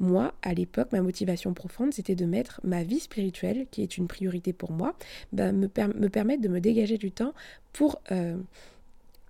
Moi, 0.00 0.32
à 0.42 0.54
l'époque, 0.54 0.92
ma 0.92 1.02
motivation 1.02 1.52
profonde, 1.52 1.92
c'était 1.92 2.14
de 2.14 2.24
mettre 2.24 2.60
ma 2.64 2.82
vie 2.82 3.00
spirituelle, 3.00 3.66
qui 3.70 3.82
est 3.82 3.98
une 3.98 4.08
priorité 4.08 4.54
pour 4.54 4.72
moi, 4.72 4.96
bah, 5.32 5.52
me, 5.52 5.68
me, 5.68 6.08
permettre 6.08 6.40
de 6.40 6.48
me 6.48 6.58
dégager 6.58 6.96
du 6.96 7.12
temps 7.12 7.34
pour 7.74 8.00
euh, 8.10 8.38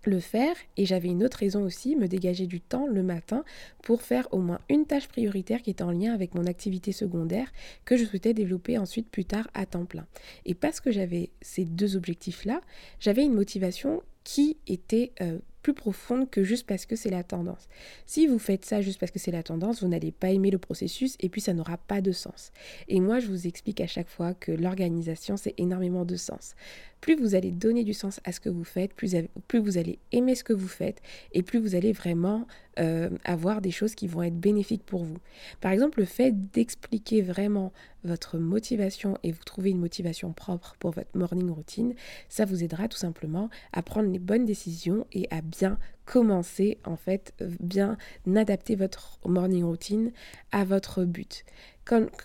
le 0.05 0.21
faire. 0.21 0.55
Et 0.77 0.87
j'avais 0.87 1.09
une 1.09 1.25
autre 1.25 1.39
raison 1.39 1.65
aussi, 1.65 1.97
me 1.97 2.09
dégager 2.09 2.47
du 2.47 2.61
temps 2.61 2.87
le 2.87 3.03
matin 3.03 3.45
pour 3.83 4.03
faire 4.03 4.29
au 4.33 4.39
moins 4.39 4.61
une 4.69 4.87
tâche 4.87 5.09
prioritaire 5.09 5.63
qui 5.63 5.71
était 5.71 5.83
en 5.83 5.93
lien 5.93 6.13
avec 6.13 6.35
mon 6.35 6.47
activité 6.47 6.93
secondaire 6.93 7.53
que 7.85 7.97
je 7.97 8.05
souhaitais 8.05 8.35
développer 8.35 8.79
ensuite 8.79 9.09
plus 9.09 9.25
tard 9.25 9.49
à 9.55 9.67
temps 9.67 9.85
plein. 9.85 10.07
Et 10.45 10.55
parce 10.55 10.81
que 10.81 10.91
j'avais 10.91 11.31
ces 11.41 11.65
deux 11.65 11.97
objectifs-là, 11.97 12.61
j'avais 12.99 13.25
une 13.25 13.35
motivation 13.35 14.03
qui 14.25 14.59
était 14.67 15.13
euh, 15.23 15.39
plus 15.63 15.75
profonde 15.75 16.31
que 16.31 16.43
juste 16.43 16.67
parce 16.67 16.87
que 16.87 16.97
c'est 16.97 17.11
la 17.11 17.23
tendance. 17.23 17.69
Si 18.07 18.27
vous 18.27 18.39
faites 18.39 18.65
ça 18.65 18.81
juste 18.81 18.99
parce 18.99 19.13
que 19.13 19.19
c'est 19.19 19.31
la 19.31 19.43
tendance, 19.43 19.83
vous 19.83 19.89
n'allez 19.89 20.13
pas 20.13 20.31
aimer 20.31 20.51
le 20.51 20.59
processus 20.59 21.17
et 21.21 21.29
puis 21.29 21.41
ça 21.41 21.53
n'aura 21.53 21.77
pas 21.77 22.01
de 22.01 22.13
sens. 22.13 22.53
Et 22.89 23.01
moi, 23.01 23.21
je 23.21 23.27
vous 23.27 23.47
explique 23.47 23.81
à 23.81 23.87
chaque 23.87 24.09
fois 24.09 24.35
que 24.35 24.53
l'organisation, 24.53 25.37
c'est 25.37 25.55
énormément 25.59 26.05
de 26.05 26.17
sens. 26.17 26.55
Plus 27.01 27.17
vous 27.17 27.35
allez 27.35 27.51
donner 27.51 27.85
du 27.85 27.95
sens 27.95 28.21
à 28.25 28.33
ce 28.33 28.41
que 28.41 28.49
vous 28.49 28.65
faites, 28.65 28.95
plus, 28.95 29.15
vous 29.59 29.79
allez 29.79 29.99
aimer 30.13 30.35
ce 30.35 30.45
que 30.45 30.53
vous 30.53 30.69
faites 30.69 31.01
et 31.33 31.43
plus 31.43 31.59
vous 31.59 31.75
allez 31.75 31.93
vraiment 31.93 32.47
euh, 32.79 33.11
avoir 33.25 33.61
des 33.61 33.71
choses 33.71 33.95
qui 33.95 34.07
vont 34.07 34.23
être 34.23 34.39
bénéfiques 34.39 34.85
pour 34.85 35.05
vous. 35.05 35.19
Par 35.61 35.73
exemple, 35.73 36.01
le 36.01 36.07
fait 36.07 36.51
d'expliquer 36.53 37.23
vraiment 37.23 37.73
votre 38.05 38.39
motivation 38.39 39.19
et 39.23 39.33
vous 39.33 39.45
trouver 39.45 39.71
une 39.71 39.81
motivation 39.81 40.33
propre 40.33 40.77
pour 40.79 40.91
votre 40.93 41.17
morning 41.17 41.51
routine, 41.51 41.95
ça 42.29 42.45
vous 42.45 42.63
aidera 42.65 42.89
tout 42.89 42.99
simplement 42.99 43.51
à 43.73 43.83
prendre 43.83 44.11
les 44.11 44.19
bonnes 44.19 44.45
décisions 44.45 45.07
et 45.13 45.27
à 45.31 45.41
bien 45.43 45.79
commencer, 46.07 46.79
en 46.85 46.97
fait, 46.97 47.35
bien 47.61 47.97
adapter 48.35 48.75
votre 48.75 49.21
morning 49.25 49.65
routine 49.65 50.13
à 50.51 50.65
votre 50.65 51.05
but. 51.05 51.45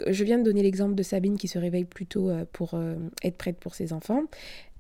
Je 0.08 0.24
viens 0.24 0.38
de 0.38 0.44
donner 0.44 0.64
l'exemple 0.64 0.96
de 0.96 1.04
Sabine 1.04 1.38
qui 1.38 1.48
se 1.48 1.58
réveille 1.58 1.86
plus 1.86 2.06
tôt 2.06 2.30
euh, 2.30 2.46
pour 2.52 2.74
euh, 2.74 2.96
être 3.24 3.38
prête 3.38 3.58
pour 3.58 3.76
ses 3.76 3.94
enfants. 3.94 4.24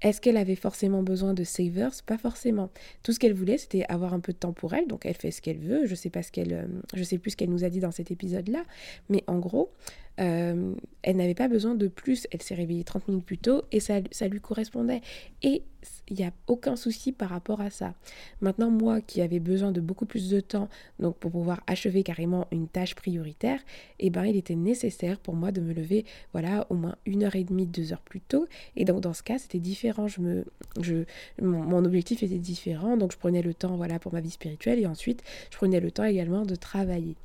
Est-ce 0.02 0.22
qu'elle 0.22 0.38
avait 0.38 0.56
forcément 0.56 1.04
besoin 1.04 1.34
de 1.34 1.44
savers? 1.44 1.92
Pas 2.06 2.18
forcément. 2.18 2.70
Tout 3.02 3.12
ce 3.12 3.20
qu'elle 3.20 3.34
voulait, 3.34 3.58
c'était 3.58 3.86
avoir 3.90 4.14
un 4.14 4.20
peu 4.20 4.34
de 4.34 4.38
temps 4.38 4.54
pour 4.54 4.74
elle. 4.74 4.88
Donc 4.88 5.06
elle 5.06 5.16
fait 5.16 5.32
ce 5.32 5.42
qu'elle 5.42 5.58
veut. 5.58 5.86
Je 5.86 5.96
sais 5.96 6.10
pas 6.10 6.22
ce 6.22 6.32
qu'elle, 6.32 6.54
euh, 6.54 6.68
je 6.94 7.04
sais 7.04 7.18
plus 7.18 7.32
ce 7.32 7.38
qu'elle 7.38 7.50
nous 7.50 7.64
a 7.64 7.70
dit 7.70 7.80
dans 7.80 7.92
cet 7.92 8.12
épisode-là, 8.12 8.64
mais 9.10 9.24
en 9.28 9.40
gros, 9.40 9.72
elle 10.18 11.18
n'avait 11.18 11.36
pas 11.36 11.48
besoin 11.48 11.76
de 11.76 11.88
plus. 11.88 12.28
Elle 12.32 12.42
s'est 12.42 12.56
réveillée 12.56 12.84
30 12.84 13.08
minutes 13.08 13.26
plus 13.26 13.38
tôt 13.38 13.64
et 13.72 13.80
ça, 13.80 13.96
ça 14.12 14.28
lui 14.28 14.40
correspondait. 14.40 15.02
Et 15.44 15.64
il 16.10 16.18
n'y 16.18 16.24
a 16.24 16.32
aucun 16.48 16.76
souci 16.76 17.12
par 17.12 17.30
rapport 17.30 17.62
à 17.62 17.70
ça. 17.70 17.94
Maintenant, 18.42 18.70
moi 18.70 19.02
qui 19.02 19.22
avais 19.22 19.40
besoin 19.40 19.72
de 19.72 19.82
beaucoup 19.82 20.06
plus 20.06 20.30
de 20.30 20.40
temps 20.40 20.70
donc 21.00 21.18
pour 21.18 21.32
pouvoir 21.32 21.62
achever 21.68 22.04
carrément 22.04 22.48
une 22.52 22.68
tâche 22.68 22.96
prioritaire, 22.96 23.60
eh 24.00 24.10
ben, 24.10 24.26
il 24.26 24.36
était 24.36 24.56
nécessaire 24.56 25.20
pour 25.20 25.36
moi 25.36 25.52
de 25.52 25.62
me 25.62 25.74
lever 25.74 26.06
voilà, 26.32 26.68
au 26.70 26.76
moins 26.76 26.96
une 27.06 27.24
heure 27.24 27.36
et 27.36 27.44
demie, 27.44 27.66
deux 27.66 27.94
heures 27.94 28.02
plus 28.02 28.22
tôt. 28.22 28.48
Et 28.76 28.86
donc 28.86 29.02
dans 29.02 29.14
ce 29.14 29.24
cas, 29.24 29.38
c'était 29.38 29.60
différent. 29.60 30.08
Je 30.08 30.22
me, 30.22 30.46
je, 30.82 31.04
mon, 31.42 31.84
objectif 31.86 32.24
était 32.24 32.38
différent. 32.38 32.98
Donc 32.98 33.12
je 33.12 33.18
prenais 33.18 33.42
le 33.42 33.54
temps 33.54 33.76
voilà, 33.76 34.00
pour 34.00 34.14
ma 34.14 34.22
vie 34.22 34.32
spirituelle 34.32 34.80
et 34.80 34.88
ensuite 34.88 35.24
je 35.52 35.58
prenais 35.58 35.80
le 35.80 35.92
temps 35.92 36.06
également 36.06 36.44
de 36.44 36.56
travailler. 36.56 37.16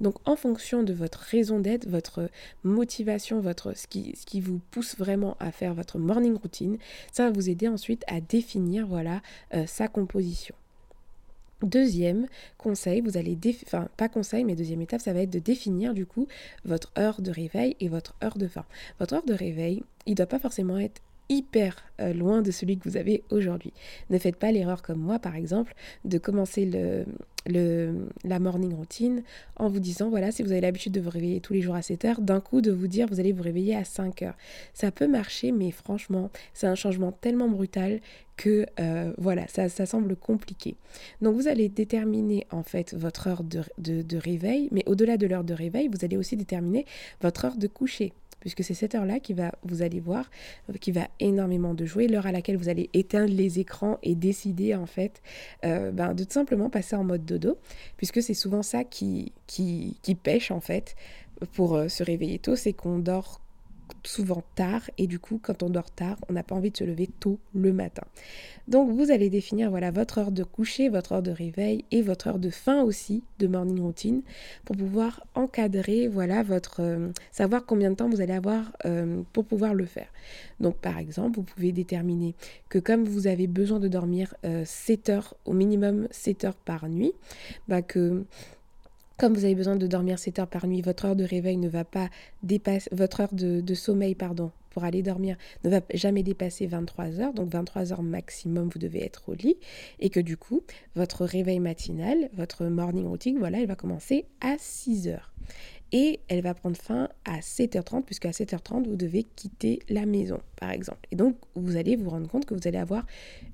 Donc 0.00 0.16
en 0.26 0.36
fonction 0.36 0.82
de 0.82 0.92
votre 0.92 1.18
raison 1.18 1.60
d'être, 1.60 1.88
votre 1.88 2.30
motivation, 2.64 3.40
votre, 3.40 3.76
ce, 3.76 3.86
qui, 3.86 4.40
vous 4.40 4.60
pousse 4.70 4.96
vraiment 4.96 5.36
à 5.40 5.52
faire 5.52 5.74
votre 5.74 5.98
morning 5.98 6.36
routine, 6.36 6.78
ça 7.12 7.24
va 7.24 7.30
vous 7.30 7.48
aider 7.48 7.68
ensuite 7.68 8.04
à 8.06 8.20
définir 8.20 8.86
voilà, 8.86 9.20
euh, 9.54 9.66
sa 9.66 9.88
composition. 9.88 10.54
Deuxième 11.62 12.26
conseil, 12.56 13.02
vous 13.02 13.18
allez, 13.18 13.36
enfin 13.66 13.88
pas 13.98 14.08
conseil, 14.08 14.44
mais 14.44 14.54
deuxième 14.54 14.80
étape, 14.80 15.02
ça 15.02 15.12
va 15.12 15.20
être 15.20 15.30
de 15.30 15.38
définir 15.38 15.92
du 15.92 16.06
coup 16.06 16.26
votre 16.64 16.90
heure 16.98 17.20
de 17.20 17.30
réveil 17.30 17.76
et 17.80 17.88
votre 17.88 18.14
heure 18.24 18.38
de 18.38 18.48
fin. 18.48 18.64
Votre 18.98 19.14
heure 19.14 19.26
de 19.26 19.34
réveil, 19.34 19.82
il 20.06 20.12
ne 20.12 20.16
doit 20.16 20.26
pas 20.26 20.38
forcément 20.38 20.78
être 20.78 21.02
hyper 21.30 21.76
euh, 22.00 22.12
loin 22.12 22.42
de 22.42 22.50
celui 22.50 22.76
que 22.76 22.86
vous 22.88 22.96
avez 22.96 23.22
aujourd'hui. 23.30 23.72
Ne 24.10 24.18
faites 24.18 24.36
pas 24.36 24.52
l'erreur 24.52 24.82
comme 24.82 24.98
moi, 24.98 25.18
par 25.18 25.36
exemple, 25.36 25.74
de 26.04 26.18
commencer 26.18 26.66
le, 26.66 27.06
la 28.24 28.38
morning 28.38 28.74
routine 28.74 29.22
en 29.56 29.68
vous 29.68 29.80
disant, 29.80 30.10
voilà, 30.10 30.32
si 30.32 30.42
vous 30.42 30.50
avez 30.50 30.60
l'habitude 30.60 30.92
de 30.92 31.00
vous 31.00 31.08
réveiller 31.08 31.40
tous 31.40 31.52
les 31.52 31.62
jours 31.62 31.76
à 31.76 31.82
7 31.82 32.04
heures, 32.04 32.20
d'un 32.20 32.40
coup 32.40 32.60
de 32.60 32.72
vous 32.72 32.88
dire, 32.88 33.06
vous 33.08 33.20
allez 33.20 33.32
vous 33.32 33.44
réveiller 33.44 33.76
à 33.76 33.84
5 33.84 34.22
heures. 34.22 34.36
Ça 34.74 34.90
peut 34.90 35.06
marcher, 35.06 35.52
mais 35.52 35.70
franchement, 35.70 36.30
c'est 36.52 36.66
un 36.66 36.74
changement 36.74 37.12
tellement 37.12 37.48
brutal 37.48 38.00
que 38.36 38.66
euh, 38.80 39.12
voilà, 39.18 39.46
ça, 39.46 39.68
ça, 39.68 39.86
semble 39.86 40.16
compliqué. 40.16 40.74
Donc 41.22 41.36
vous 41.36 41.46
allez 41.46 41.68
déterminer 41.68 42.46
en 42.50 42.62
fait 42.62 42.94
votre 42.94 43.28
heure 43.28 43.44
de 43.44 44.16
réveil, 44.16 44.68
mais 44.72 44.82
au-delà 44.86 45.16
de 45.16 45.26
l'heure 45.26 45.44
de 45.44 45.54
réveil, 45.54 45.88
vous 45.88 46.04
allez 46.04 46.16
aussi 46.16 46.36
déterminer 46.36 46.86
votre 47.20 47.44
heure 47.44 47.56
de 47.56 47.66
coucher 47.66 48.12
puisque 48.40 48.64
c'est 48.64 48.74
cette 48.74 48.94
heure-là 48.94 49.20
qui 49.20 49.34
va, 49.34 49.52
vous 49.62 49.82
allez 49.82 50.00
voir, 50.00 50.30
euh, 50.68 50.74
qui 50.74 50.92
va 50.92 51.08
énormément 51.20 51.74
de 51.74 51.84
jouer, 51.84 52.08
l'heure 52.08 52.26
à 52.26 52.32
laquelle 52.32 52.56
vous 52.56 52.68
allez 52.68 52.90
éteindre 52.92 53.32
les 53.32 53.58
écrans 53.58 53.98
et 54.02 54.14
décider 54.14 54.74
en 54.74 54.86
fait 54.86 55.22
euh, 55.64 55.92
ben, 55.92 56.14
de 56.14 56.24
tout 56.24 56.32
simplement 56.32 56.70
passer 56.70 56.96
en 56.96 57.04
mode 57.04 57.24
dodo, 57.24 57.58
puisque 57.96 58.22
c'est 58.22 58.34
souvent 58.34 58.62
ça 58.62 58.84
qui, 58.84 59.32
qui, 59.46 59.98
qui 60.02 60.14
pêche 60.14 60.50
en 60.50 60.60
fait 60.60 60.96
pour 61.52 61.74
euh, 61.74 61.88
se 61.88 62.02
réveiller 62.02 62.38
tôt, 62.38 62.56
c'est 62.56 62.72
qu'on 62.72 62.98
dort 62.98 63.40
souvent 64.04 64.42
tard 64.54 64.82
et 64.98 65.06
du 65.06 65.18
coup 65.18 65.38
quand 65.42 65.62
on 65.62 65.70
dort 65.70 65.90
tard 65.90 66.16
on 66.28 66.32
n'a 66.32 66.42
pas 66.42 66.54
envie 66.54 66.70
de 66.70 66.76
se 66.76 66.84
lever 66.84 67.08
tôt 67.20 67.38
le 67.54 67.72
matin. 67.72 68.02
Donc 68.68 68.90
vous 68.90 69.10
allez 69.10 69.30
définir 69.30 69.70
voilà 69.70 69.90
votre 69.90 70.18
heure 70.18 70.30
de 70.30 70.44
coucher 70.44 70.88
votre 70.88 71.12
heure 71.12 71.22
de 71.22 71.30
réveil 71.30 71.84
et 71.90 72.02
votre 72.02 72.28
heure 72.28 72.38
de 72.38 72.50
fin 72.50 72.82
aussi 72.82 73.22
de 73.38 73.46
morning 73.46 73.80
routine 73.80 74.22
pour 74.64 74.76
pouvoir 74.76 75.24
encadrer 75.34 76.08
voilà 76.08 76.42
votre 76.42 76.80
euh, 76.80 77.08
savoir 77.32 77.66
combien 77.66 77.90
de 77.90 77.96
temps 77.96 78.08
vous 78.08 78.20
allez 78.20 78.32
avoir 78.32 78.72
euh, 78.84 79.22
pour 79.32 79.44
pouvoir 79.44 79.74
le 79.74 79.86
faire. 79.86 80.08
Donc 80.60 80.76
par 80.76 80.98
exemple 80.98 81.36
vous 81.36 81.42
pouvez 81.42 81.72
déterminer 81.72 82.34
que 82.68 82.78
comme 82.78 83.04
vous 83.04 83.26
avez 83.26 83.46
besoin 83.46 83.80
de 83.80 83.88
dormir 83.88 84.34
7 84.64 85.08
euh, 85.08 85.12
heures 85.12 85.34
au 85.44 85.52
minimum 85.52 86.06
7 86.10 86.44
heures 86.44 86.54
par 86.54 86.88
nuit 86.88 87.12
bah 87.68 87.82
que 87.82 88.24
comme 89.20 89.34
vous 89.34 89.44
avez 89.44 89.54
besoin 89.54 89.76
de 89.76 89.86
dormir 89.86 90.18
7 90.18 90.38
heures 90.38 90.46
par 90.46 90.66
nuit, 90.66 90.80
votre 90.80 91.04
heure 91.04 91.14
de 91.14 91.24
réveil 91.24 91.58
ne 91.58 91.68
va 91.68 91.84
pas 91.84 92.08
dépasser, 92.42 92.88
votre 92.90 93.20
heure 93.20 93.34
de, 93.34 93.74
sommeil, 93.74 94.14
pardon, 94.14 94.50
pour 94.70 94.82
aller 94.82 95.02
dormir 95.02 95.36
ne 95.62 95.68
va 95.68 95.82
jamais 95.92 96.22
dépasser 96.22 96.66
23 96.66 97.20
heures, 97.20 97.34
donc 97.34 97.52
23 97.52 97.92
heures 97.92 98.02
maximum 98.02 98.70
vous 98.72 98.78
devez 98.78 99.04
être 99.04 99.28
au 99.28 99.34
lit, 99.34 99.58
et 99.98 100.08
que 100.08 100.20
du 100.20 100.38
coup, 100.38 100.62
votre 100.96 101.26
réveil 101.26 101.60
matinal, 101.60 102.30
votre 102.32 102.64
morning 102.64 103.06
routine, 103.06 103.38
voilà, 103.38 103.60
elle 103.60 103.66
va 103.66 103.76
commencer 103.76 104.24
à 104.40 104.56
6 104.58 105.08
heures. 105.08 105.34
Et 105.92 106.20
elle 106.28 106.40
va 106.40 106.54
prendre 106.54 106.78
fin 106.78 107.10
à 107.26 107.40
7h30, 107.40 108.04
puisque 108.04 108.24
à 108.24 108.30
7h30, 108.30 108.88
vous 108.88 108.96
devez 108.96 109.24
quitter 109.24 109.80
la 109.90 110.06
maison, 110.06 110.40
par 110.56 110.70
exemple. 110.70 111.00
Et 111.10 111.16
donc, 111.16 111.36
vous 111.56 111.76
allez 111.76 111.96
vous 111.96 112.08
rendre 112.08 112.28
compte 112.28 112.46
que 112.46 112.54
vous 112.54 112.66
allez 112.66 112.78
avoir 112.78 113.04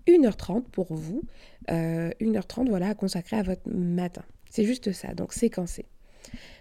1h30 0.06 0.62
pour 0.70 0.94
vous, 0.94 1.22
1h30, 1.68 2.60
euh, 2.60 2.68
voilà, 2.68 2.90
à 2.90 2.94
consacrer 2.94 3.36
à 3.36 3.42
votre 3.42 3.68
matin. 3.68 4.22
C'est 4.56 4.64
juste 4.64 4.90
ça, 4.92 5.12
donc 5.12 5.34
séquencer. 5.34 5.84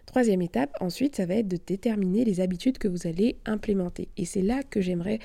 Troisième 0.05 0.41
étape, 0.41 0.75
ensuite, 0.81 1.15
ça 1.15 1.25
va 1.25 1.35
être 1.35 1.47
de 1.47 1.55
déterminer 1.55 2.25
les 2.25 2.41
habitudes 2.41 2.77
que 2.77 2.89
vous 2.89 3.07
allez 3.07 3.37
implémenter. 3.45 4.09
Et 4.17 4.25
c'est 4.25 4.41
là 4.41 4.63
que 4.63 4.81
j'aimerais 4.81 5.19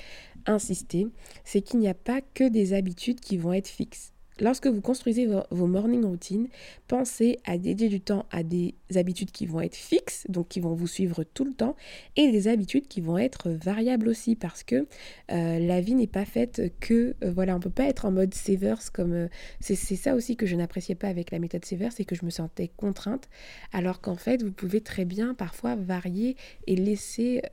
insister, 0.45 1.07
c'est 1.43 1.59
qu'il 1.59 1.81
n'y 1.81 1.89
a 1.89 1.93
pas 1.93 2.21
que 2.33 2.47
des 2.47 2.71
habitudes 2.71 3.19
qui 3.19 3.35
vont 3.35 3.51
être 3.51 3.67
fixes. 3.67 4.10
Lorsque 4.41 4.65
vous 4.65 4.81
construisez 4.81 5.27
vos, 5.27 5.67
morning 5.67 6.03
routines, 6.03 6.47
pensez 6.87 7.37
à 7.45 7.59
dédier 7.59 7.89
du 7.89 8.01
temps 8.01 8.25
à 8.31 8.41
des 8.41 8.73
habitudes 8.95 9.29
qui 9.29 9.45
vont 9.45 9.61
être 9.61 9.75
fixes, 9.75 10.25
donc 10.29 10.47
qui 10.47 10.59
vont 10.59 10.73
vous 10.73 10.87
suivre 10.87 11.23
tout 11.23 11.45
le 11.45 11.53
temps, 11.53 11.75
et 12.15 12.31
des 12.31 12.47
habitudes 12.47 12.87
qui 12.87 13.01
vont 13.01 13.19
être 13.19 13.51
variables 13.51 14.09
aussi, 14.09 14.35
parce 14.35 14.63
que 14.63 14.87
euh, 15.31 15.59
la 15.59 15.79
vie 15.79 15.93
n'est 15.93 16.07
pas 16.07 16.25
faite 16.25 16.73
que, 16.79 17.15
euh, 17.23 17.31
voilà, 17.31 17.55
on 17.55 17.59
peut 17.59 17.69
pas 17.69 17.85
être 17.85 18.05
en 18.05 18.11
mode 18.11 18.33
Severs 18.33 18.91
comme... 18.91 19.13
Euh, 19.13 19.27
c'est 19.59 19.75
ça 19.75 20.15
aussi 20.15 20.35
que 20.35 20.47
je 20.47 20.55
n'appréciais 20.55 20.95
pas 20.95 21.07
avec 21.07 21.29
la 21.29 21.37
méthode 21.37 21.63
Severs, 21.63 21.91
c'est 21.91 22.05
que 22.05 22.15
je 22.15 22.25
me 22.25 22.31
sentais 22.31 22.71
contrainte, 22.75 23.29
alors 23.73 24.01
qu'en 24.01 24.15
fait, 24.15 24.41
vous 24.41 24.51
pouvez 24.51 24.81
très 24.81 25.05
bien 25.05 25.35
parfois 25.35 25.75
varier 25.75 26.35
et 26.65 26.75
laisser 26.75 27.43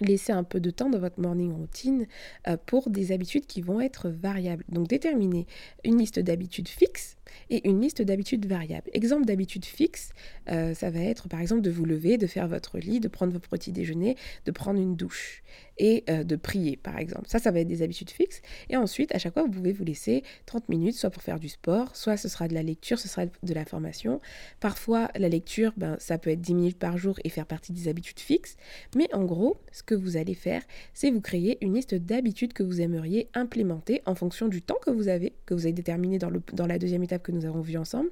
laisser 0.00 0.32
un 0.32 0.44
peu 0.44 0.60
de 0.60 0.70
temps 0.70 0.90
dans 0.90 0.98
votre 0.98 1.20
morning 1.20 1.52
routine 1.52 2.06
euh, 2.48 2.56
pour 2.66 2.90
des 2.90 3.12
habitudes 3.12 3.46
qui 3.46 3.60
vont 3.60 3.80
être 3.80 4.08
variables. 4.08 4.64
Donc 4.68 4.88
déterminez 4.88 5.46
une 5.84 5.98
liste 5.98 6.18
d'habitudes 6.18 6.68
fixes 6.68 7.16
et 7.50 7.68
une 7.68 7.80
liste 7.80 8.02
d'habitudes 8.02 8.46
variables. 8.46 8.90
Exemple 8.92 9.24
d'habitude 9.24 9.64
fixe, 9.64 10.10
euh, 10.50 10.74
ça 10.74 10.90
va 10.90 11.00
être 11.00 11.28
par 11.28 11.40
exemple 11.40 11.62
de 11.62 11.70
vous 11.70 11.84
lever, 11.84 12.18
de 12.18 12.26
faire 12.26 12.48
votre 12.48 12.78
lit, 12.78 13.00
de 13.00 13.08
prendre 13.08 13.32
votre 13.32 13.48
petit 13.48 13.72
déjeuner, 13.72 14.16
de 14.44 14.50
prendre 14.50 14.80
une 14.80 14.96
douche 14.96 15.42
et 15.78 16.04
euh, 16.08 16.24
de 16.24 16.36
prier 16.36 16.76
par 16.76 16.98
exemple. 16.98 17.28
Ça, 17.28 17.38
ça 17.38 17.50
va 17.50 17.60
être 17.60 17.68
des 17.68 17.82
habitudes 17.82 18.10
fixes. 18.10 18.42
Et 18.70 18.76
ensuite, 18.76 19.14
à 19.14 19.18
chaque 19.18 19.34
fois, 19.34 19.42
vous 19.42 19.50
pouvez 19.50 19.72
vous 19.72 19.84
laisser 19.84 20.22
30 20.46 20.68
minutes, 20.68 20.94
soit 20.94 21.10
pour 21.10 21.22
faire 21.22 21.38
du 21.38 21.48
sport, 21.48 21.94
soit 21.96 22.16
ce 22.16 22.28
sera 22.28 22.48
de 22.48 22.54
la 22.54 22.62
lecture, 22.62 22.98
ce 22.98 23.08
sera 23.08 23.26
de 23.26 23.54
la 23.54 23.64
formation. 23.64 24.20
Parfois, 24.60 25.10
la 25.16 25.28
lecture, 25.28 25.72
ben, 25.76 25.96
ça 25.98 26.18
peut 26.18 26.30
être 26.30 26.40
10 26.40 26.54
minutes 26.54 26.78
par 26.78 26.98
jour 26.98 27.18
et 27.24 27.28
faire 27.28 27.46
partie 27.46 27.72
des 27.72 27.88
habitudes 27.88 28.20
fixes. 28.20 28.56
Mais 28.96 29.12
en 29.14 29.24
gros, 29.24 29.56
ce 29.72 29.82
que 29.82 29.94
vous 29.94 30.16
allez 30.16 30.34
faire, 30.34 30.62
c'est 30.92 31.10
vous 31.10 31.20
créer 31.20 31.58
une 31.60 31.74
liste 31.74 31.94
d'habitudes 31.94 32.52
que 32.52 32.62
vous 32.62 32.80
aimeriez 32.80 33.28
implémenter 33.34 34.02
en 34.06 34.14
fonction 34.14 34.48
du 34.48 34.62
temps 34.62 34.78
que 34.82 34.90
vous 34.90 35.08
avez, 35.08 35.32
que 35.46 35.54
vous 35.54 35.66
avez 35.66 35.72
déterminé 35.72 36.18
dans 36.18 36.66
la 36.66 36.78
deuxième 36.78 37.02
étape 37.02 37.13
que 37.22 37.32
nous 37.32 37.44
avons 37.44 37.60
vue 37.60 37.76
ensemble. 37.76 38.10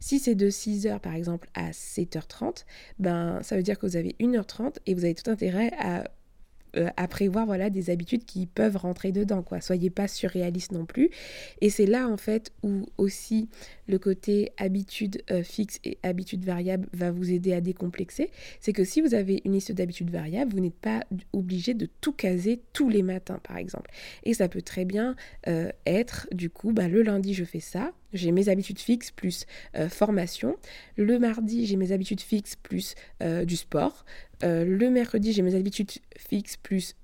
Si 0.00 0.18
c'est 0.18 0.34
de 0.34 0.50
6h 0.50 1.00
par 1.00 1.14
exemple 1.14 1.48
à 1.54 1.70
7h30, 1.70 2.64
ben, 2.98 3.40
ça 3.42 3.56
veut 3.56 3.62
dire 3.62 3.78
que 3.78 3.86
vous 3.86 3.96
avez 3.96 4.14
1h30 4.20 4.76
et 4.86 4.94
vous 4.94 5.04
avez 5.04 5.14
tout 5.14 5.30
intérêt 5.30 5.70
à 5.78 6.04
euh, 6.76 6.88
à 6.96 7.08
prévoir 7.08 7.46
voilà 7.46 7.70
des 7.70 7.90
habitudes 7.90 8.24
qui 8.24 8.46
peuvent 8.46 8.76
rentrer 8.76 9.12
dedans 9.12 9.42
quoi. 9.42 9.60
Soyez 9.60 9.90
pas 9.90 10.08
surréaliste 10.08 10.72
non 10.72 10.86
plus. 10.86 11.10
Et 11.60 11.70
c'est 11.70 11.86
là 11.86 12.08
en 12.08 12.16
fait 12.16 12.52
où 12.62 12.86
aussi 12.98 13.48
le 13.86 13.98
côté 13.98 14.52
habitude 14.56 15.22
euh, 15.30 15.42
fixe 15.42 15.78
et 15.84 15.98
habitude 16.02 16.44
variable 16.44 16.88
va 16.92 17.10
vous 17.10 17.30
aider 17.30 17.52
à 17.52 17.60
décomplexer. 17.60 18.30
C'est 18.60 18.72
que 18.72 18.84
si 18.84 19.00
vous 19.00 19.14
avez 19.14 19.42
une 19.44 19.52
liste 19.52 19.72
d'habitudes 19.72 20.10
variables, 20.10 20.52
vous 20.52 20.60
n'êtes 20.60 20.74
pas 20.74 21.04
obligé 21.32 21.74
de 21.74 21.88
tout 22.00 22.12
caser 22.12 22.60
tous 22.72 22.88
les 22.88 23.02
matins 23.02 23.40
par 23.42 23.56
exemple. 23.56 23.90
Et 24.24 24.34
ça 24.34 24.48
peut 24.48 24.62
très 24.62 24.84
bien 24.84 25.14
euh, 25.46 25.70
être 25.86 26.28
du 26.32 26.50
coup 26.50 26.72
bah, 26.72 26.88
le 26.88 27.02
lundi 27.02 27.34
je 27.34 27.44
fais 27.44 27.60
ça, 27.60 27.92
j'ai 28.14 28.32
mes 28.32 28.48
habitudes 28.48 28.78
fixes 28.78 29.10
plus 29.10 29.46
formation. 29.88 30.56
Le 30.96 31.18
mardi, 31.18 31.66
j'ai 31.66 31.76
mes 31.76 31.92
habitudes 31.92 32.20
fixes 32.20 32.56
plus 32.56 32.94
du 33.20 33.56
sport. 33.56 34.04
Euh, 34.42 34.64
le 34.64 34.90
mercredi, 34.90 35.32
j'ai 35.32 35.42
mes 35.42 35.54
habitudes 35.54 35.92
fixes 36.16 36.56
plus 36.56 36.94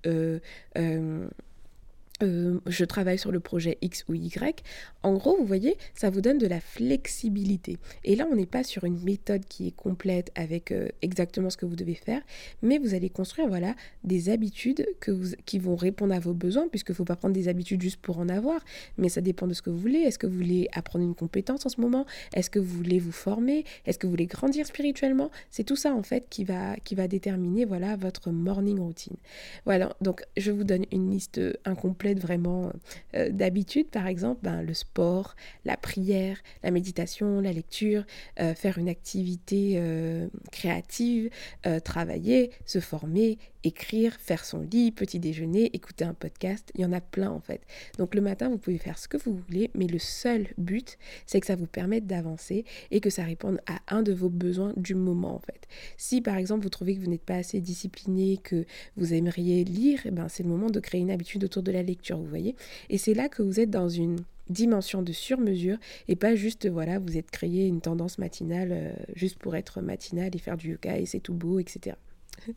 euh, 2.23 2.31
euh, 2.31 2.51
euh, 2.51 2.61
je 2.67 2.85
travaille 2.85 3.19
sur 3.19 3.33
le 3.33 3.41
projet 3.41 3.79
X 3.83 4.05
ou 4.09 4.15
Y. 4.15 4.63
En 5.03 5.15
gros, 5.15 5.37
vous 5.37 5.45
voyez, 5.45 5.77
ça 5.95 6.11
vous 6.11 6.21
donne 6.21 6.39
de 6.39 6.47
la 6.47 6.61
flexibilité. 6.61 7.79
Et 8.05 8.17
là, 8.17 8.27
on 8.31 8.37
n'est 8.37 8.47
pas 8.47 8.63
sur 8.63 8.85
une 8.85 9.03
méthode 9.03 9.45
qui 9.47 9.69
est 9.69 9.77
complète 9.77 10.31
avec 10.35 10.73
euh, 10.73 10.89
exactement 11.03 11.51
ce 11.51 11.57
que 11.57 11.67
vous 11.67 11.77
devez 11.77 11.95
faire, 11.95 12.23
mais 12.63 12.79
vous 12.79 12.95
allez 12.95 13.11
construire 13.11 13.49
voilà, 13.49 13.75
des 14.05 14.29
habitudes 14.29 14.87
qui 15.47 15.59
vont 15.59 15.77
répondre 15.77 16.15
à 16.15 16.21
vos 16.21 16.35
besoins, 16.35 16.69
puisqu'il 16.69 16.93
ne 16.93 16.97
faut 16.97 17.05
pas 17.05 17.17
prendre 17.17 17.35
des 17.35 17.49
habitudes 17.49 17.83
juste 17.83 18.01
pour 18.01 18.19
en 18.19 18.29
avoir, 18.29 18.61
mais 18.99 19.09
ça 19.09 19.21
dépend 19.21 19.47
de 19.47 19.55
ce 19.55 19.63
que 19.63 19.71
vous 19.71 19.79
voulez. 19.79 20.01
Est-ce 20.01 20.19
que 20.19 20.27
vous 20.27 20.37
voulez 20.37 20.69
apprendre 20.73 21.05
une 21.05 21.15
compétence 21.15 21.67
en 21.67 21.69
ce 21.69 21.81
moment? 21.81 22.07
Est-ce 22.35 22.51
que 22.51 22.59
vous 22.59 22.77
voulez 22.77 22.99
vous 22.99 23.13
former? 23.13 23.65
Est-ce 23.87 23.99
que 23.99 24.07
vous 24.07 24.13
voulez 24.13 24.27
grandir 24.27 24.67
spirituellement? 24.67 25.31
C'est 25.51 25.65
tout 25.65 25.77
ça, 25.77 25.95
en 25.95 26.03
fait, 26.03 26.27
qui 26.31 26.45
va, 26.45 26.77
qui 26.77 26.95
va 26.95 27.09
déterminer 27.09 27.65
voilà, 27.65 27.97
votre 27.97 28.31
morning 28.31 28.79
routine. 28.79 29.17
Voilà, 29.65 29.95
donc 30.01 30.23
je 30.37 30.51
vous 30.51 30.65
donne 30.65 30.85
une 30.93 31.11
liste 31.11 31.41
incomplète 31.65 32.10
vraiment 32.19 32.73
euh, 33.15 33.31
d'habitude, 33.31 33.89
par 33.89 34.07
exemple, 34.07 34.41
ben, 34.43 34.63
le 34.63 34.75
sport, 34.75 35.37
la 35.65 35.77
prière, 35.77 36.39
la 36.63 36.71
méditation, 36.71 37.41
la 37.41 37.53
lecture, 37.53 38.05
euh, 38.41 38.55
faire 38.55 38.79
une 38.79 38.89
activité 38.89 39.75
euh, 39.77 40.29
créative, 40.51 41.31
travailler, 41.85 42.51
se 42.65 42.81
former, 42.81 43.39
écrire, 43.65 44.15
faire 44.15 44.45
son 44.45 44.61
lit, 44.61 44.91
petit 44.91 45.19
déjeuner, 45.19 45.71
écouter 45.75 46.05
un 46.05 46.15
podcast, 46.15 46.71
il 46.75 46.81
y 46.81 46.85
en 46.85 46.93
a 46.93 47.01
plein 47.01 47.31
en 47.31 47.41
fait. 47.41 47.61
Donc 47.99 48.15
le 48.15 48.21
matin, 48.21 48.49
vous 48.49 48.59
pouvez 48.59 48.79
faire 48.79 48.99
ce 48.99 49.09
que 49.09 49.17
vous 49.17 49.35
voulez, 49.35 49.71
mais 49.75 49.87
le 49.87 49.99
seul 49.99 50.49
but, 50.57 50.99
c'est 51.27 51.41
que 51.41 51.47
ça 51.47 51.57
vous 51.57 51.67
permette 51.67 52.07
d'avancer 52.07 52.65
et 52.91 53.01
que 53.01 53.11
ça 53.11 53.25
réponde 53.25 53.61
à 53.67 53.81
un 53.95 54.03
de 54.03 54.13
vos 54.13 54.31
besoins 54.31 54.73
du 54.77 54.95
moment 54.95 55.35
en 55.35 55.41
fait. 55.41 55.69
Si 55.97 56.21
par 56.21 56.37
exemple 56.37 56.63
vous 56.63 56.71
trouvez 56.71 56.97
que 56.97 57.01
vous 57.01 57.11
n'êtes 57.11 57.25
pas 57.25 57.37
assez 57.37 57.61
discipliné, 57.61 58.39
que 58.43 58.65
vous 58.97 59.13
aimeriez 59.13 59.65
lire, 59.65 60.01
eh 60.05 60.11
ben, 60.11 60.29
c'est 60.29 60.43
le 60.43 60.49
moment 60.49 60.71
de 60.71 60.81
créer 60.81 61.01
une 61.01 61.11
habitude 61.11 61.45
autour 61.45 61.63
de 61.63 61.73
la 61.73 61.83
lecture, 61.83 62.00
vous 62.09 62.27
voyez. 62.27 62.57
Et 62.89 62.99
c'est 62.99 63.15
là 63.15 63.29
que 63.29 63.43
vous 63.43 63.61
êtes 63.61 63.71
dans 63.71 63.89
une 63.89 64.19
dimension 64.49 65.03
de 65.03 65.13
sur-mesure 65.13 65.79
et 66.09 66.17
pas 66.17 66.35
juste 66.35 66.69
voilà 66.69 66.99
vous 66.99 67.17
êtes 67.17 67.31
créé 67.31 67.69
une 67.69 67.81
tendance 67.81 68.19
matinale 68.19 68.71
euh, 68.73 68.93
juste 69.15 69.39
pour 69.39 69.55
être 69.55 69.81
matinale 69.81 70.35
et 70.35 70.39
faire 70.39 70.57
du 70.57 70.73
yoga 70.73 70.99
et 70.99 71.07
c'est 71.07 71.21
tout 71.21 71.35
beau 71.35 71.61
etc 71.61 71.95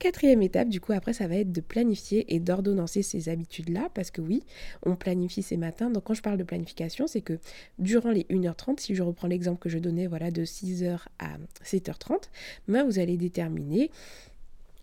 Quatrième 0.00 0.40
étape, 0.40 0.70
du 0.70 0.80
coup, 0.80 0.92
après, 0.92 1.12
ça 1.12 1.28
va 1.28 1.34
être 1.36 1.52
de 1.52 1.60
planifier 1.60 2.34
et 2.34 2.40
d'ordonnancer 2.40 3.02
ces 3.02 3.28
habitudes-là, 3.28 3.90
parce 3.92 4.10
que 4.10 4.22
oui, 4.22 4.42
on 4.82 4.96
planifie 4.96 5.42
ces 5.42 5.58
matins. 5.58 5.90
Donc, 5.90 6.04
quand 6.04 6.14
je 6.14 6.22
parle 6.22 6.38
de 6.38 6.42
planification, 6.42 7.06
c'est 7.06 7.20
que 7.20 7.38
durant 7.78 8.10
les 8.10 8.22
1h30, 8.30 8.80
si 8.80 8.94
je 8.94 9.02
reprends 9.02 9.28
l'exemple 9.28 9.58
que 9.60 9.68
je 9.68 9.78
donnais, 9.78 10.06
voilà, 10.06 10.30
de 10.30 10.42
6h 10.42 11.00
à 11.18 11.36
7h30, 11.62 12.30
ben, 12.66 12.82
vous 12.84 12.98
allez 12.98 13.18
déterminer 13.18 13.90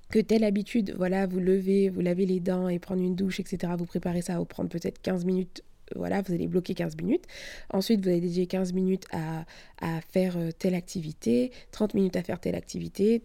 que 0.09 0.19
telle 0.19 0.43
habitude, 0.43 0.93
voilà, 0.97 1.27
vous 1.27 1.39
levez, 1.39 1.89
vous 1.89 2.01
lavez 2.01 2.25
les 2.25 2.39
dents 2.39 2.69
et 2.69 2.79
prendre 2.79 3.01
une 3.01 3.15
douche, 3.15 3.39
etc., 3.39 3.73
vous 3.77 3.85
préparez 3.85 4.21
ça, 4.21 4.37
vous 4.37 4.45
prendre 4.45 4.69
peut-être 4.69 5.01
15 5.01 5.25
minutes 5.25 5.63
voilà, 5.95 6.21
vous 6.21 6.33
allez 6.33 6.47
bloquer 6.47 6.73
15 6.73 6.97
minutes. 6.97 7.23
Ensuite, 7.71 8.01
vous 8.01 8.09
allez 8.09 8.19
dédier 8.19 8.45
15 8.45 8.73
minutes 8.73 9.05
à, 9.13 9.45
à, 9.79 10.01
faire 10.01 10.35
euh, 10.37 10.51
telle 10.51 10.75
activité, 10.75 11.49
30 11.71 11.93
minutes 11.93 12.17
à 12.17 12.23
faire 12.23 12.41
telle 12.41 12.55
activité, 12.55 13.23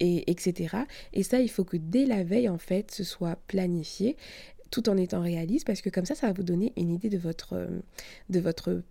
et 0.00 0.30
etc. 0.30 0.76
Et 1.12 1.22
ça, 1.22 1.40
il 1.40 1.50
faut 1.50 1.64
que 1.64 1.76
dès 1.76 2.04
la 2.04 2.24
veille, 2.24 2.48
en 2.48 2.58
fait, 2.58 2.90
ce 2.90 3.04
soit 3.04 3.36
planifié 3.46 4.16
tout 4.70 4.88
en 4.88 4.96
étant 4.96 5.20
réaliste 5.20 5.66
parce 5.66 5.80
que 5.80 5.88
comme 5.88 6.04
ça, 6.04 6.14
ça 6.16 6.26
va 6.26 6.32
vous 6.32 6.42
donner 6.42 6.72
une 6.76 6.90
idée 6.90 7.08
de 7.08 7.18
votre, 7.18 7.52
euh, 7.52 7.80
de 8.28 8.40
votre 8.40 8.82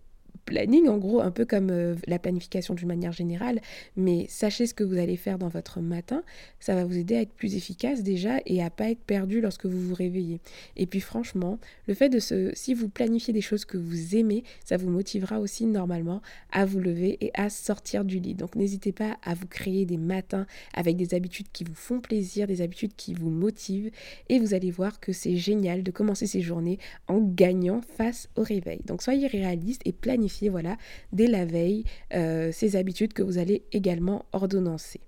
planning, 0.44 0.88
en 0.88 0.98
gros, 0.98 1.20
un 1.20 1.30
peu 1.30 1.44
comme 1.44 1.70
euh, 1.70 1.94
la 2.06 2.18
planification 2.18 2.74
d'une 2.74 2.88
manière 2.88 3.12
générale, 3.12 3.60
mais 3.96 4.26
sachez 4.28 4.66
ce 4.66 4.74
que 4.74 4.84
vous 4.84 4.98
allez 4.98 5.16
faire 5.16 5.38
dans 5.38 5.48
votre 5.48 5.80
matin, 5.80 6.22
ça 6.60 6.74
va 6.74 6.84
vous 6.84 6.96
aider 6.98 7.16
à 7.16 7.22
être 7.22 7.32
plus 7.32 7.56
efficace 7.56 8.02
déjà 8.02 8.38
et 8.46 8.62
à 8.62 8.70
pas 8.70 8.90
être 8.90 9.00
perdu 9.00 9.40
lorsque 9.40 9.66
vous 9.66 9.80
vous 9.80 9.94
réveillez. 9.94 10.40
Et 10.76 10.86
puis 10.86 11.00
franchement, 11.00 11.58
le 11.86 11.94
fait 11.94 12.08
de 12.08 12.18
se, 12.18 12.50
si 12.54 12.74
vous 12.74 12.88
planifiez 12.88 13.32
des 13.32 13.40
choses 13.40 13.64
que 13.64 13.78
vous 13.78 14.16
aimez, 14.16 14.44
ça 14.64 14.76
vous 14.76 14.90
motivera 14.90 15.40
aussi 15.40 15.66
normalement 15.66 16.20
à 16.52 16.64
vous 16.64 16.80
lever 16.80 17.16
et 17.20 17.30
à 17.34 17.48
sortir 17.48 18.04
du 18.04 18.18
lit. 18.18 18.34
Donc 18.34 18.56
n'hésitez 18.56 18.92
pas 18.92 19.16
à 19.22 19.34
vous 19.34 19.46
créer 19.46 19.86
des 19.86 19.98
matins 19.98 20.46
avec 20.74 20.96
des 20.96 21.14
habitudes 21.14 21.48
qui 21.52 21.64
vous 21.64 21.74
font 21.74 22.00
plaisir, 22.00 22.46
des 22.46 22.60
habitudes 22.60 22.94
qui 22.96 23.14
vous 23.14 23.30
motivent, 23.30 23.90
et 24.28 24.38
vous 24.38 24.54
allez 24.54 24.70
voir 24.70 25.00
que 25.00 25.12
c'est 25.12 25.36
génial 25.36 25.82
de 25.82 25.90
commencer 25.90 26.26
ces 26.26 26.40
journées 26.40 26.78
en 27.08 27.20
gagnant 27.20 27.80
face 27.96 28.28
au 28.36 28.42
réveil. 28.42 28.80
Donc 28.84 29.02
soyez 29.02 29.26
réaliste 29.26 29.82
et 29.84 29.92
planifiez 29.92 30.23
voilà, 30.48 30.76
dès 31.12 31.26
la 31.26 31.44
veille 31.44 31.84
euh, 32.14 32.52
ces 32.52 32.76
habitudes 32.76 33.12
que 33.12 33.22
vous 33.22 33.38
allez 33.38 33.64
également 33.72 34.24
ordonnancer. 34.32 35.00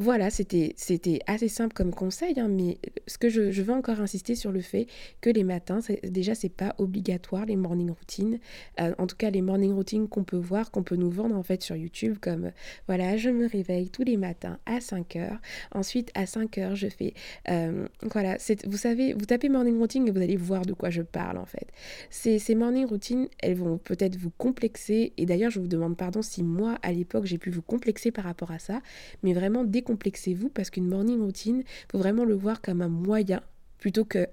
Voilà, 0.00 0.30
c'était 0.30 0.76
assez 1.26 1.48
simple 1.48 1.74
comme 1.74 1.92
conseil, 1.92 2.38
hein, 2.38 2.46
mais 2.46 2.78
ce 3.08 3.18
que 3.18 3.28
je, 3.28 3.50
veux 3.50 3.74
encore 3.74 4.00
insister 4.00 4.36
sur 4.36 4.52
le 4.52 4.60
fait 4.60 4.86
que 5.20 5.28
les 5.28 5.42
matins, 5.42 5.80
déjà, 6.04 6.36
c'est 6.36 6.48
pas 6.48 6.76
obligatoire 6.78 7.46
les 7.46 7.56
morning 7.56 7.90
routines. 7.90 8.38
Euh, 8.80 8.94
en 8.98 9.08
tout 9.08 9.16
cas, 9.16 9.30
les 9.30 9.42
morning 9.42 9.72
routines 9.72 10.06
qu'on 10.06 10.22
peut 10.22 10.36
voir, 10.36 10.70
qu'on 10.70 10.84
peut 10.84 10.94
nous 10.94 11.10
vendre 11.10 11.34
en 11.34 11.42
fait 11.42 11.64
sur 11.64 11.74
YouTube, 11.74 12.18
comme 12.20 12.52
voilà, 12.86 13.16
je 13.16 13.28
me 13.28 13.48
réveille 13.48 13.90
tous 13.90 14.04
les 14.04 14.16
matins 14.16 14.60
à 14.66 14.80
5 14.80 15.16
heures. 15.16 15.40
Ensuite, 15.74 16.12
à 16.14 16.26
5 16.26 16.58
heures, 16.58 16.76
je 16.76 16.86
fais. 16.86 17.12
Euh, 17.48 17.88
voilà, 18.02 18.36
vous 18.68 18.76
savez, 18.76 19.14
vous 19.14 19.26
tapez 19.26 19.48
morning 19.48 19.78
routine 19.78 20.06
et 20.06 20.12
vous 20.12 20.22
allez 20.22 20.36
voir 20.36 20.64
de 20.64 20.74
quoi 20.74 20.90
je 20.90 21.02
parle 21.02 21.38
en 21.38 21.46
fait. 21.46 21.66
Ces, 22.08 22.38
ces 22.38 22.54
morning 22.54 22.86
routines, 22.86 23.26
elles 23.40 23.56
vont 23.56 23.78
peut-être 23.78 24.14
vous 24.14 24.30
complexer. 24.38 25.12
Et 25.16 25.26
d'ailleurs, 25.26 25.50
je 25.50 25.58
vous 25.58 25.66
demande 25.66 25.96
pardon 25.96 26.22
si 26.22 26.44
moi, 26.44 26.78
à 26.82 26.92
l'époque, 26.92 27.24
j'ai 27.24 27.38
pu 27.38 27.50
vous 27.50 27.62
complexer 27.62 28.12
par 28.12 28.26
rapport 28.26 28.52
à 28.52 28.60
ça. 28.60 28.80
Mais 29.24 29.32
vraiment, 29.32 29.64
dès 29.64 29.82
décomplexez-vous 29.88 30.50
parce 30.50 30.70
qu'une 30.70 30.88
morning 30.88 31.20
routine, 31.20 31.64
faut 31.90 31.98
vraiment 31.98 32.24
le 32.24 32.34
voir 32.34 32.60
comme 32.60 32.82
un 32.82 32.88
moyen 32.88 33.40
plutôt 33.78 34.04
que 34.04 34.26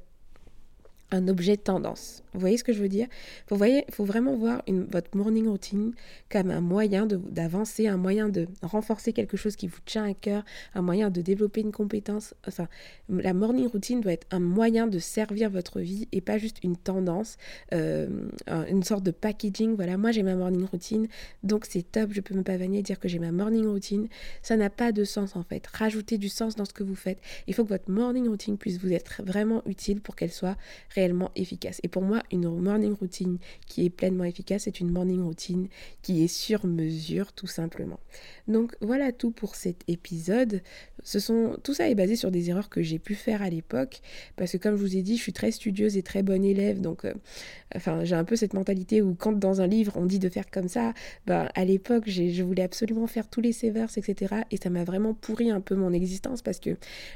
un 1.15 1.27
objet 1.27 1.57
tendance. 1.57 2.23
Vous 2.33 2.41
voyez 2.41 2.57
ce 2.57 2.63
que 2.63 2.73
je 2.73 2.81
veux 2.81 2.89
dire? 2.89 3.07
Vous 3.49 3.55
voyez, 3.55 3.85
il 3.87 3.93
faut 3.93 4.03
vraiment 4.03 4.35
voir 4.35 4.61
une, 4.67 4.83
votre 4.83 5.15
morning 5.15 5.47
routine 5.47 5.93
comme 6.29 6.51
un 6.51 6.59
moyen 6.59 7.05
d'avancer, 7.05 7.87
un 7.87 7.97
moyen 7.97 8.27
de 8.27 8.47
renforcer 8.61 9.13
quelque 9.13 9.37
chose 9.37 9.55
qui 9.55 9.67
vous 9.67 9.79
tient 9.85 10.03
à 10.03 10.13
cœur, 10.13 10.43
un 10.73 10.81
moyen 10.81 11.09
de 11.09 11.21
développer 11.21 11.61
une 11.61 11.71
compétence. 11.71 12.33
Enfin, 12.45 12.67
la 13.09 13.33
morning 13.33 13.67
routine 13.67 14.01
doit 14.01 14.11
être 14.11 14.27
un 14.31 14.41
moyen 14.41 14.87
de 14.87 14.99
servir 14.99 15.49
votre 15.49 15.79
vie 15.79 16.07
et 16.11 16.19
pas 16.19 16.37
juste 16.37 16.57
une 16.63 16.75
tendance, 16.75 17.37
euh, 17.73 18.07
une 18.69 18.83
sorte 18.83 19.03
de 19.03 19.11
packaging. 19.11 19.75
Voilà, 19.75 19.97
moi 19.97 20.11
j'ai 20.11 20.23
ma 20.23 20.35
morning 20.35 20.65
routine, 20.65 21.07
donc 21.43 21.65
c'est 21.69 21.89
top, 21.89 22.11
je 22.11 22.19
peux 22.19 22.35
me 22.35 22.43
pavaner 22.43 22.81
dire 22.81 22.99
que 22.99 23.07
j'ai 23.07 23.19
ma 23.19 23.31
morning 23.31 23.65
routine. 23.65 24.09
Ça 24.41 24.57
n'a 24.57 24.69
pas 24.69 24.91
de 24.91 25.05
sens 25.05 25.37
en 25.37 25.43
fait. 25.43 25.67
Rajoutez 25.67 26.17
du 26.17 26.27
sens 26.27 26.55
dans 26.55 26.65
ce 26.65 26.73
que 26.73 26.83
vous 26.83 26.95
faites. 26.95 27.19
Il 27.47 27.53
faut 27.53 27.63
que 27.63 27.69
votre 27.69 27.89
morning 27.89 28.27
routine 28.27 28.57
puisse 28.57 28.77
vous 28.77 28.91
être 28.91 29.21
vraiment 29.23 29.61
utile 29.65 30.01
pour 30.01 30.15
qu'elle 30.17 30.31
soit 30.31 30.57
réelle 30.93 31.04
efficace. 31.35 31.79
Et 31.83 31.87
pour 31.87 32.01
moi, 32.01 32.23
une 32.31 32.49
morning 32.49 32.93
routine 32.93 33.37
qui 33.67 33.85
est 33.85 33.89
pleinement 33.89 34.23
efficace, 34.23 34.63
c'est 34.63 34.79
une 34.79 34.91
morning 34.91 35.21
routine 35.21 35.67
qui 36.01 36.23
est 36.23 36.27
sur 36.27 36.65
mesure, 36.65 37.33
tout 37.33 37.47
simplement. 37.47 37.99
Donc 38.47 38.75
voilà 38.81 39.11
tout 39.11 39.31
pour 39.31 39.55
cet 39.55 39.83
épisode. 39.87 40.61
Ce 41.03 41.19
sont, 41.19 41.57
tout 41.63 41.73
ça 41.73 41.89
est 41.89 41.95
basé 41.95 42.15
sur 42.15 42.31
des 42.31 42.49
erreurs 42.49 42.69
que 42.69 42.81
j'ai 42.81 42.99
pu 42.99 43.15
faire 43.15 43.41
à 43.41 43.49
l'époque, 43.49 44.01
parce 44.35 44.51
que 44.51 44.57
comme 44.57 44.75
je 44.75 44.81
vous 44.81 44.97
ai 44.97 45.01
dit, 45.01 45.17
je 45.17 45.21
suis 45.21 45.33
très 45.33 45.51
studieuse 45.51 45.97
et 45.97 46.03
très 46.03 46.23
bonne 46.23 46.43
élève, 46.43 46.81
donc 46.81 47.05
euh, 47.05 47.13
enfin 47.75 48.03
j'ai 48.03 48.15
un 48.15 48.23
peu 48.23 48.35
cette 48.35 48.53
mentalité 48.53 49.01
où 49.01 49.13
quand 49.13 49.33
dans 49.33 49.61
un 49.61 49.67
livre 49.67 49.93
on 49.97 50.05
dit 50.05 50.19
de 50.19 50.29
faire 50.29 50.49
comme 50.49 50.67
ça, 50.67 50.93
bah, 51.27 51.49
à 51.53 51.65
l'époque 51.65 52.03
je 52.07 52.43
voulais 52.43 52.63
absolument 52.63 53.07
faire 53.07 53.29
tous 53.29 53.41
les 53.41 53.51
severs, 53.51 53.89
etc. 53.95 54.35
Et 54.51 54.57
ça 54.57 54.69
m'a 54.69 54.83
vraiment 54.83 55.13
pourri 55.13 55.51
un 55.51 55.61
peu 55.61 55.75
mon 55.75 55.93
existence 55.93 56.41
parce 56.41 56.59
que 56.59 56.71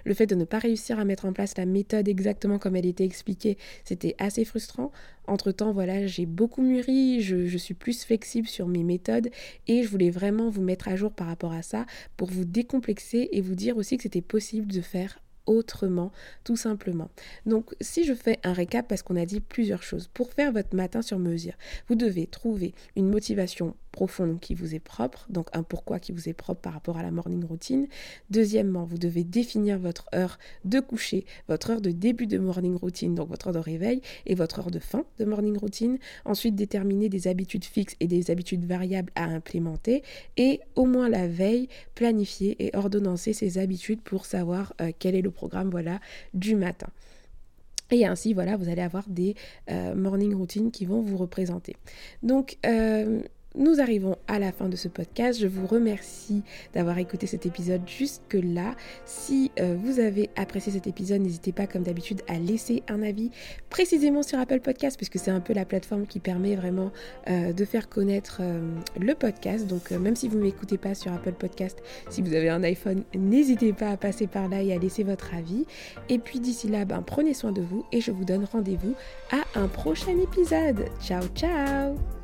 le 0.06 0.14
fait 0.14 0.28
de 0.28 0.36
ne 0.36 0.46
pas 0.46 0.60
réussir 0.60 1.00
à 1.00 1.06
mettre 1.06 1.26
en 1.26 1.34
place 1.34 1.58
la 1.58 1.66
méthode 1.66 2.08
exactement 2.08 2.60
comme 2.60 2.76
elle 2.76 2.86
était 2.86 3.06
expliquée, 3.06 3.58
c'était 3.84 4.16
assez 4.20 4.46
frustrant. 4.46 4.92
Entre-temps, 5.28 5.72
voilà, 5.72 6.08
j'ai 6.08 6.26
beaucoup 6.26 6.62
mûri, 6.62 7.22
je, 7.22 7.46
je, 7.46 7.58
suis 7.58 7.74
plus 7.74 8.04
flexible 8.04 8.48
sur 8.48 8.68
mes 8.68 8.84
méthodes 8.84 9.30
et 9.68 9.84
je 9.84 9.90
voulais 9.90 10.10
vraiment 10.10 10.50
vous 10.50 10.62
mettre 10.62 10.88
à 10.88 10.96
jour 10.96 11.12
par 11.12 11.28
rapport 11.28 11.54
à 11.54 11.62
ça 11.62 11.86
pour 12.18 12.30
vous 12.30 12.46
décomplexer 12.46 13.30
et 13.32 13.42
vous 13.42 13.56
dire 13.56 13.78
aussi 13.78 13.98
que 13.98 14.04
c'était 14.04 14.22
possible 14.22 14.72
de 14.72 14.82
faire 14.82 15.20
autrement, 15.50 16.12
tout 16.44 16.56
simplement. 16.56 17.10
Donc, 17.46 17.76
si 17.82 18.06
je 18.06 18.14
fais 18.14 18.40
un 18.44 18.54
récap, 18.54 18.88
parce 18.88 19.02
qu'on 19.02 19.16
a 19.16 19.26
dit 19.26 19.40
plusieurs 19.40 19.84
choses, 19.84 20.08
pour 20.14 20.32
faire 20.32 20.52
votre 20.52 20.76
matin 20.76 21.02
sur 21.02 21.18
mesure, 21.18 21.54
vous 21.88 21.96
devez 21.96 22.28
trouver 22.28 22.74
une 22.96 23.10
motivation 23.10 23.76
profonde 24.00 24.40
qui 24.40 24.54
vous 24.54 24.76
est 24.76 24.80
propre, 24.80 25.26
donc 25.30 25.48
un 25.52 25.62
pourquoi 25.62 26.00
qui 26.00 26.14
vous 26.14 26.30
est 26.30 26.34
propre 26.34 26.62
par 26.62 26.72
rapport 26.72 26.98
à 26.98 27.04
la 27.04 27.12
morning 27.12 27.44
routine. 27.44 27.86
Deuxièmement, 28.30 28.86
vous 28.86 28.98
devez 28.98 29.26
définir 29.26 29.78
votre 29.78 30.06
heure 30.16 30.40
de 30.64 30.80
coucher, 30.80 31.26
votre 31.50 31.72
heure 31.72 31.82
de 31.82 31.92
début 31.92 32.26
de 32.26 32.38
morning 32.38 32.78
routine, 32.78 33.14
donc 33.14 33.28
votre 33.28 33.48
heure 33.48 33.54
de 33.54 33.60
réveil, 33.60 34.02
et 34.26 34.36
votre 34.36 34.60
heure 34.60 34.72
de 34.72 34.80
fin 34.80 35.04
de 35.18 35.26
morning 35.26 35.58
routine. 35.58 35.98
Ensuite, 36.24 36.56
déterminer 36.56 37.10
des 37.10 37.28
habitudes 37.28 37.66
fixes 37.66 37.98
et 38.00 38.08
des 38.08 38.32
habitudes 38.32 38.64
variables 38.64 39.12
à 39.16 39.26
implémenter. 39.26 40.02
Et 40.38 40.62
au 40.78 40.86
moins 40.86 41.10
la 41.10 41.28
veille, 41.28 41.68
planifier 41.94 42.56
et 42.66 42.74
ordonnancer 42.78 43.34
ces 43.34 43.58
habitudes 43.58 44.00
pour 44.00 44.26
savoir 44.26 44.72
euh, 44.80 44.94
quel 44.98 45.14
est 45.14 45.22
le 45.22 45.32
programme 45.32 45.70
voilà, 45.72 46.00
du 46.34 46.56
matin. 46.56 46.88
Et 47.92 48.06
ainsi, 48.06 48.34
voilà, 48.34 48.56
vous 48.56 48.70
allez 48.70 48.82
avoir 48.82 49.04
des 49.10 49.36
euh, 49.70 49.96
morning 49.96 50.34
routines 50.36 50.72
qui 50.72 50.86
vont 50.86 51.02
vous 51.02 51.18
représenter. 51.18 51.76
Donc, 52.22 52.58
euh, 52.66 53.22
nous 53.60 53.82
arrivons 53.82 54.18
à 54.28 54.40
la 54.40 54.52
fin 54.52 54.70
de 54.70 54.76
ce 54.76 54.88
podcast. 54.88 55.40
Je 55.40 55.48
vous 55.48 55.68
remercie 55.68 56.42
d'avoir 56.74 56.98
écouté 56.98 57.28
cet 57.28 57.46
épisode 57.46 57.82
jusque-là. 57.86 58.76
Si 59.06 59.52
euh, 59.60 59.76
vous 59.78 60.00
avez 60.00 60.30
apprécié 60.36 60.72
cet 60.72 60.88
épisode, 60.88 61.22
n'hésitez 61.22 61.52
pas 61.52 61.68
comme 61.68 61.84
d'habitude 61.84 62.22
à 62.28 62.40
laisser 62.40 62.84
un 62.88 63.04
avis 63.04 63.32
précisément 63.70 64.24
sur 64.24 64.40
Apple 64.40 64.62
Podcast 64.62 64.98
puisque 64.98 65.20
c'est 65.20 65.32
un 65.32 65.42
peu 65.42 65.54
la 65.54 65.66
plateforme 65.66 66.08
qui 66.08 66.20
permet 66.20 66.56
vraiment 66.56 66.92
euh, 67.30 67.54
de 67.54 67.66
faire 67.66 67.90
connaître 67.90 68.40
euh, 68.42 68.62
le 69.00 69.14
podcast. 69.14 69.68
Donc 69.68 69.92
même 69.92 70.16
si 70.16 70.30
vous 70.30 70.38
ne 70.38 70.44
m'écoutez 70.44 70.78
pas 70.78 70.96
sur 70.96 71.12
Apple 71.12 71.34
Podcast, 71.34 71.84
si 72.10 72.22
vous 72.22 72.34
avez 72.34 72.50
un 72.50 72.64
iPhone, 72.64 73.04
n'hésitez 73.14 73.74
pas 73.74 73.90
à 73.90 73.98
passer 73.98 74.28
par 74.28 74.48
là 74.48 74.62
et 74.62 74.74
à 74.74 74.78
laisser 74.78 75.04
votre 75.04 75.34
avis. 75.34 75.66
Et 76.08 76.18
puis 76.18 76.40
d'ici 76.40 76.70
là, 76.70 76.86
ben, 76.86 77.02
prenez 77.02 77.34
soin 77.34 77.52
de 77.52 77.62
vous 77.62 77.86
et 77.92 78.00
je 78.00 78.12
vous 78.12 78.24
donne 78.24 78.46
rendez-vous 78.46 78.96
à 79.32 79.60
un 79.60 79.68
prochain 79.68 80.18
épisode. 80.18 80.86
Ciao 81.02 81.24
ciao 81.36 82.19